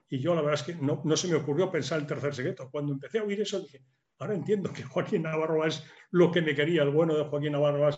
Y 0.10 0.20
yo 0.20 0.36
la 0.36 0.42
verdad 0.42 0.60
es 0.60 0.64
que 0.64 0.76
no, 0.76 1.02
no 1.06 1.16
se 1.16 1.30
me 1.30 1.36
ocurrió 1.36 1.72
pensar 1.72 2.02
el 2.02 2.06
tercer 2.06 2.36
secreto. 2.36 2.70
Cuando 2.70 2.92
empecé 2.92 3.20
a 3.20 3.24
oír 3.24 3.40
eso 3.40 3.62
dije, 3.62 3.82
ahora 4.20 4.34
entiendo 4.34 4.74
que 4.74 4.84
Joaquín 4.84 5.24
Navarro 5.24 5.66
es 5.66 5.86
lo 6.12 6.30
que 6.34 6.42
me 6.42 6.54
quería, 6.54 6.84
el 6.84 6.90
bueno 6.90 7.16
de 7.16 7.24
Joaquín 7.24 7.54
Navarro 7.54 7.90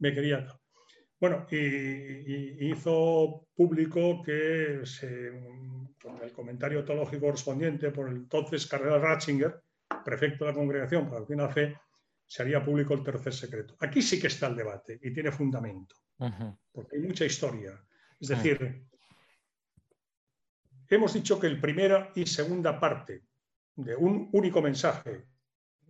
me 0.00 0.12
quería. 0.12 0.46
Bueno, 1.20 1.46
y, 1.50 2.70
hizo 2.70 3.46
público 3.54 4.22
que 4.22 4.80
se, 4.84 5.30
con 6.02 6.22
el 6.22 6.32
comentario 6.32 6.84
teológico 6.84 7.26
correspondiente 7.26 7.90
por 7.90 8.08
el 8.08 8.16
entonces 8.16 8.66
cardenal 8.66 9.00
Ratzinger, 9.00 9.62
prefecto 10.04 10.44
de 10.44 10.50
la 10.50 10.56
congregación 10.56 11.08
para 11.08 11.24
la 11.28 11.48
fe, 11.48 11.76
se 12.26 12.42
haría 12.42 12.64
público 12.64 12.94
el 12.94 13.04
tercer 13.04 13.32
secreto. 13.32 13.76
Aquí 13.80 14.02
sí 14.02 14.20
que 14.20 14.26
está 14.26 14.48
el 14.48 14.56
debate 14.56 14.98
y 15.02 15.12
tiene 15.12 15.30
fundamento, 15.30 15.94
porque 16.72 16.96
hay 16.96 17.02
mucha 17.02 17.24
historia. 17.24 17.80
Es 18.20 18.28
decir, 18.28 18.86
hemos 20.88 21.12
dicho 21.12 21.38
que 21.38 21.46
el 21.46 21.60
primera 21.60 22.10
y 22.14 22.26
segunda 22.26 22.78
parte 22.78 23.24
de 23.76 23.94
un 23.94 24.30
único 24.32 24.62
mensaje, 24.62 25.26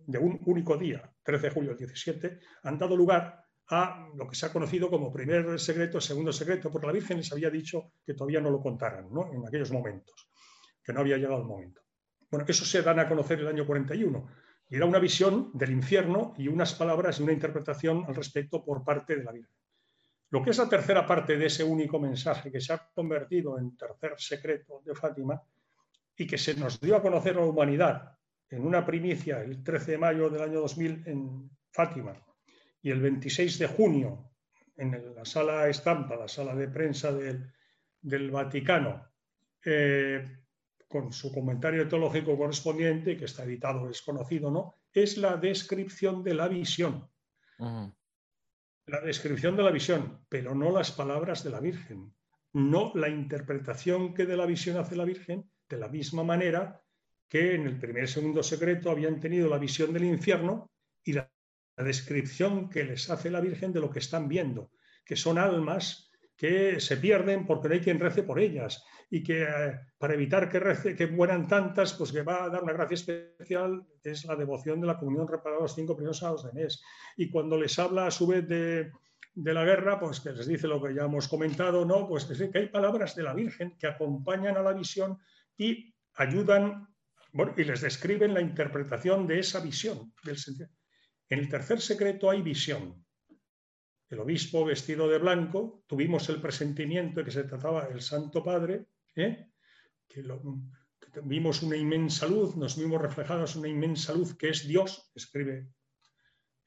de 0.07 0.17
un 0.17 0.39
único 0.45 0.77
día, 0.77 1.09
13 1.23 1.47
de 1.47 1.53
julio 1.53 1.69
del 1.71 1.79
17, 1.79 2.39
han 2.63 2.77
dado 2.77 2.95
lugar 2.95 3.44
a 3.69 4.09
lo 4.15 4.27
que 4.27 4.35
se 4.35 4.45
ha 4.45 4.53
conocido 4.53 4.89
como 4.89 5.11
primer 5.11 5.59
secreto, 5.59 5.99
segundo 5.99 6.31
secreto, 6.31 6.71
porque 6.71 6.87
la 6.87 6.93
Virgen 6.93 7.17
les 7.17 7.31
había 7.31 7.49
dicho 7.49 7.93
que 8.05 8.13
todavía 8.13 8.39
no 8.39 8.51
lo 8.51 8.61
contaran 8.61 9.11
¿no? 9.11 9.33
en 9.33 9.45
aquellos 9.47 9.71
momentos, 9.71 10.29
que 10.83 10.93
no 10.93 10.99
había 10.99 11.17
llegado 11.17 11.41
el 11.41 11.47
momento. 11.47 11.81
Bueno, 12.29 12.45
eso 12.47 12.65
se 12.65 12.81
dan 12.81 12.99
a 12.99 13.07
conocer 13.07 13.39
el 13.39 13.47
año 13.47 13.65
41 13.65 14.27
y 14.69 14.75
era 14.75 14.85
una 14.85 14.99
visión 14.99 15.51
del 15.53 15.71
infierno 15.71 16.33
y 16.37 16.47
unas 16.47 16.73
palabras 16.75 17.19
y 17.19 17.23
una 17.23 17.33
interpretación 17.33 18.05
al 18.07 18.15
respecto 18.15 18.63
por 18.63 18.83
parte 18.83 19.15
de 19.15 19.23
la 19.23 19.31
Virgen. 19.31 19.55
Lo 20.29 20.43
que 20.43 20.49
es 20.51 20.57
la 20.57 20.69
tercera 20.69 21.05
parte 21.05 21.37
de 21.37 21.45
ese 21.45 21.63
único 21.63 21.99
mensaje 21.99 22.51
que 22.51 22.61
se 22.61 22.73
ha 22.73 22.89
convertido 22.93 23.57
en 23.57 23.75
tercer 23.77 24.15
secreto 24.17 24.81
de 24.83 24.93
Fátima 24.95 25.41
y 26.17 26.27
que 26.27 26.37
se 26.37 26.55
nos 26.55 26.79
dio 26.79 26.95
a 26.95 27.01
conocer 27.01 27.37
a 27.37 27.41
la 27.41 27.45
humanidad 27.45 28.17
en 28.49 28.65
una 28.65 28.85
primicia 28.85 29.41
el 29.41 29.63
13 29.63 29.91
de 29.91 29.97
mayo 29.97 30.29
del 30.29 30.41
año 30.41 30.61
2000 30.61 31.03
en 31.07 31.49
Fátima 31.71 32.15
y 32.85 32.91
el 32.91 33.01
26 33.01 33.57
de 33.57 33.65
junio 33.65 34.29
en 34.77 35.15
la 35.15 35.25
sala 35.25 35.67
estampa, 35.67 36.15
la 36.15 36.27
sala 36.27 36.53
de 36.53 36.67
prensa 36.67 37.11
del, 37.11 38.29
Vaticano, 38.29 39.09
eh, 39.65 40.37
con 40.87 41.11
su 41.11 41.33
comentario 41.33 41.87
teológico 41.87 42.37
correspondiente, 42.37 43.17
que 43.17 43.25
está 43.25 43.43
editado, 43.43 43.89
es 43.89 44.03
conocido, 44.03 44.51
¿no? 44.51 44.75
Es 44.93 45.17
la 45.17 45.35
descripción 45.35 46.23
de 46.23 46.35
la 46.35 46.47
visión. 46.47 47.09
La 47.57 49.01
descripción 49.03 49.55
de 49.55 49.63
la 49.63 49.71
visión, 49.71 50.23
pero 50.29 50.53
no 50.53 50.71
las 50.71 50.91
palabras 50.91 51.43
de 51.43 51.49
la 51.49 51.61
Virgen, 51.61 52.13
no 52.53 52.91
la 52.93 53.09
interpretación 53.09 54.13
que 54.13 54.27
de 54.27 54.37
la 54.37 54.45
visión 54.45 54.77
hace 54.77 54.95
la 54.95 55.05
Virgen, 55.05 55.49
de 55.67 55.77
la 55.77 55.87
misma 55.87 56.23
manera 56.23 56.83
que 57.27 57.55
en 57.55 57.65
el 57.65 57.79
primer 57.79 58.03
y 58.03 58.07
segundo 58.07 58.43
secreto 58.43 58.91
habían 58.91 59.19
tenido 59.19 59.49
la 59.49 59.57
visión 59.57 59.91
del 59.91 60.03
infierno 60.03 60.69
y 61.03 61.13
la 61.13 61.27
la 61.27 61.34
descripción 61.83 62.69
que 62.69 62.83
les 62.83 63.09
hace 63.09 63.29
la 63.29 63.41
Virgen 63.41 63.73
de 63.73 63.81
lo 63.81 63.89
que 63.89 63.99
están 63.99 64.27
viendo, 64.27 64.71
que 65.03 65.15
son 65.15 65.37
almas 65.37 66.11
que 66.35 66.79
se 66.79 66.97
pierden 66.97 67.45
porque 67.45 67.67
no 67.67 67.73
hay 67.75 67.81
quien 67.81 67.99
rece 67.99 68.23
por 68.23 68.39
ellas 68.39 68.83
y 69.09 69.23
que 69.23 69.43
eh, 69.43 69.79
para 69.97 70.13
evitar 70.13 70.49
que, 70.49 70.59
rece, 70.59 70.95
que 70.95 71.07
mueran 71.07 71.47
tantas, 71.47 71.93
pues 71.93 72.11
que 72.11 72.23
va 72.23 72.43
a 72.43 72.49
dar 72.49 72.63
una 72.63 72.73
gracia 72.73 72.95
especial, 72.95 73.85
que 74.01 74.11
es 74.11 74.25
la 74.25 74.35
devoción 74.35 74.81
de 74.81 74.87
la 74.87 74.97
comunión 74.97 75.27
reparada 75.27 75.61
los 75.61 75.75
cinco 75.75 75.95
primeros 75.95 76.17
sábados 76.17 76.45
de 76.45 76.53
mes. 76.53 76.81
Y 77.15 77.29
cuando 77.29 77.57
les 77.57 77.77
habla 77.79 78.07
a 78.07 78.11
su 78.11 78.27
vez 78.27 78.47
de, 78.47 78.91
la 79.35 79.63
guerra, 79.63 79.99
pues 79.99 80.19
que 80.19 80.31
les 80.31 80.47
dice 80.47 80.67
lo 80.67 80.81
que 80.81 80.93
ya 80.93 81.03
hemos 81.03 81.27
comentado, 81.27 81.85
¿no? 81.85 82.07
Pues 82.07 82.25
que 82.25 82.57
hay 82.57 82.67
palabras 82.67 83.15
de 83.15 83.23
la 83.23 83.33
Virgen 83.33 83.77
que 83.77 83.87
acompañan 83.87 84.57
a 84.57 84.61
la 84.61 84.73
visión 84.73 85.19
y 85.57 85.93
ayudan, 86.15 86.87
y 87.57 87.63
les 87.63 87.81
describen 87.81 88.33
la 88.33 88.41
interpretación 88.41 89.27
de 89.27 89.39
esa 89.39 89.59
visión, 89.59 90.13
del 90.23 90.37
sentido. 90.37 90.69
En 91.29 91.39
el 91.39 91.49
tercer 91.49 91.81
secreto 91.81 92.29
hay 92.29 92.41
visión. 92.41 93.03
El 94.09 94.19
obispo 94.19 94.63
vestido 94.63 95.07
de 95.07 95.17
blanco, 95.17 95.83
tuvimos 95.87 96.29
el 96.29 96.39
presentimiento 96.39 97.19
de 97.19 97.25
que 97.25 97.31
se 97.31 97.43
trataba 97.43 97.87
del 97.87 98.01
Santo 98.01 98.43
Padre, 98.43 98.85
¿eh? 99.15 99.49
que, 100.07 100.23
vimos 101.23 101.63
una 101.63 101.75
inmensa 101.75 102.27
luz, 102.27 102.55
nos 102.55 102.77
vimos 102.77 103.01
reflejados 103.01 103.55
una 103.55 103.67
inmensa 103.67 104.13
luz 104.13 104.35
que 104.37 104.49
es 104.49 104.67
Dios, 104.67 105.11
escribe 105.15 105.69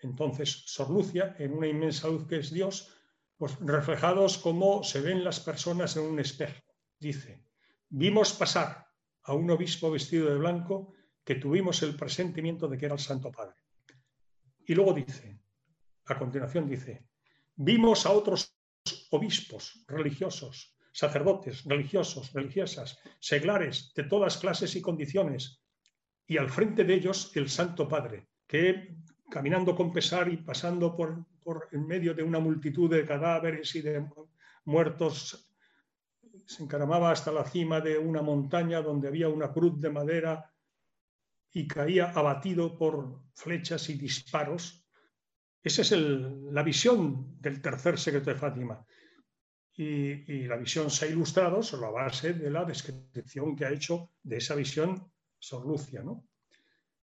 entonces 0.00 0.64
Sor 0.66 0.90
Lucia, 0.90 1.34
en 1.38 1.52
una 1.52 1.66
inmensa 1.66 2.08
luz 2.08 2.26
que 2.26 2.38
es 2.38 2.52
Dios, 2.52 2.92
pues 3.36 3.58
reflejados 3.60 4.38
como 4.38 4.82
se 4.84 5.00
ven 5.00 5.24
las 5.24 5.40
personas 5.40 5.96
en 5.96 6.04
un 6.04 6.20
espejo. 6.20 6.62
Dice, 6.98 7.44
vimos 7.88 8.32
pasar 8.32 8.88
a 9.22 9.34
un 9.34 9.50
obispo 9.50 9.90
vestido 9.90 10.30
de 10.30 10.38
blanco 10.38 10.94
que 11.24 11.36
tuvimos 11.36 11.82
el 11.82 11.94
presentimiento 11.94 12.68
de 12.68 12.78
que 12.78 12.86
era 12.86 12.94
el 12.94 13.00
Santo 13.00 13.30
Padre. 13.30 13.56
Y 14.68 14.74
luego 14.74 14.92
dice, 14.92 15.40
a 16.04 16.18
continuación 16.18 16.68
dice, 16.68 17.08
vimos 17.56 18.04
a 18.04 18.10
otros 18.12 18.54
obispos 19.10 19.82
religiosos, 19.88 20.76
sacerdotes, 20.92 21.64
religiosos, 21.64 22.34
religiosas, 22.34 22.98
seglares 23.18 23.92
de 23.96 24.04
todas 24.04 24.36
clases 24.36 24.76
y 24.76 24.82
condiciones, 24.82 25.62
y 26.26 26.36
al 26.36 26.50
frente 26.50 26.84
de 26.84 26.94
ellos 26.94 27.32
el 27.34 27.48
Santo 27.48 27.88
Padre, 27.88 28.28
que 28.46 28.94
caminando 29.30 29.74
con 29.74 29.90
pesar 29.90 30.30
y 30.30 30.36
pasando 30.36 30.94
por, 30.94 31.24
por 31.42 31.68
en 31.72 31.86
medio 31.86 32.12
de 32.12 32.22
una 32.22 32.38
multitud 32.38 32.90
de 32.90 33.06
cadáveres 33.06 33.74
y 33.74 33.80
de 33.80 34.06
muertos, 34.66 35.50
se 36.44 36.62
encaramaba 36.62 37.10
hasta 37.10 37.32
la 37.32 37.44
cima 37.44 37.80
de 37.80 37.96
una 37.96 38.20
montaña 38.20 38.82
donde 38.82 39.08
había 39.08 39.30
una 39.30 39.50
cruz 39.50 39.80
de 39.80 39.88
madera 39.88 40.52
y 41.52 41.66
caía 41.66 42.10
abatido 42.10 42.76
por 42.76 43.22
flechas 43.34 43.88
y 43.88 43.94
disparos. 43.94 44.84
Esa 45.62 45.82
es 45.82 45.92
la 45.92 46.62
visión 46.62 47.40
del 47.40 47.60
tercer 47.60 47.98
secreto 47.98 48.30
de 48.30 48.36
Fátima. 48.36 48.84
Y, 49.74 50.44
la 50.46 50.56
visión 50.56 50.90
se 50.90 51.06
ha 51.06 51.08
ilustrado 51.08 51.62
sobre 51.62 51.82
la 51.82 51.90
base 51.90 52.32
de 52.32 52.50
la 52.50 52.64
descripción 52.64 53.54
que 53.54 53.64
ha 53.64 53.70
hecho 53.70 54.10
de 54.22 54.38
esa 54.38 54.56
visión 54.56 55.10
Sor 55.38 55.66
Lucia. 55.66 56.02
¿no? 56.02 56.26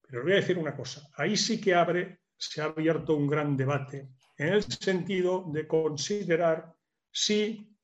Pero 0.02 0.22
voy 0.22 0.33
a 0.33 0.37
decir 0.37 0.59
una 0.59 0.76
cosa, 0.76 1.09
ahí 1.16 1.37
sí 1.37 1.61
que 1.61 1.74
abre, 1.74 2.20
se 2.37 2.61
ha 2.61 2.64
abierto 2.64 3.14
un 3.14 3.28
gran 3.28 3.57
debate 3.57 4.09
en 4.37 4.48
el 4.48 4.62
sentido 4.62 5.44
de 5.52 5.66
considerar 5.68 6.74
si 7.11 7.74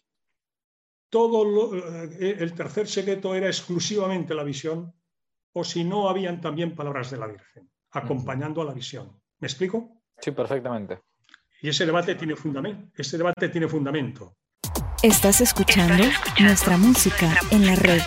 todo 1.08 1.74
eh, 1.74 2.36
el 2.38 2.52
tercer 2.54 2.88
secreto 2.88 3.34
era 3.34 3.46
exclusivamente 3.46 4.34
la 4.34 4.44
visión 4.44 4.92
o 5.52 5.64
si 5.64 5.84
no 5.84 6.08
habían 6.08 6.40
también 6.40 6.74
palabras 6.74 7.10
de 7.10 7.18
la 7.18 7.26
Virgen, 7.26 7.70
acompañando 7.90 8.62
a 8.62 8.64
la 8.64 8.74
visión. 8.74 9.20
¿Me 9.38 9.46
explico? 9.46 10.02
Sí, 10.18 10.30
perfectamente. 10.30 11.00
Y 11.62 11.68
ese 11.68 11.86
debate 11.86 12.14
tiene 12.14 12.36
fundamento. 12.36 12.90
Ese 12.96 13.18
debate 13.18 13.48
tiene 13.48 13.68
fundamento. 13.68 14.36
Estás 15.02 15.40
escuchando 15.40 16.04
nuestra 16.40 16.76
música 16.76 17.34
en 17.50 17.66
la 17.66 17.74
red. 17.74 18.02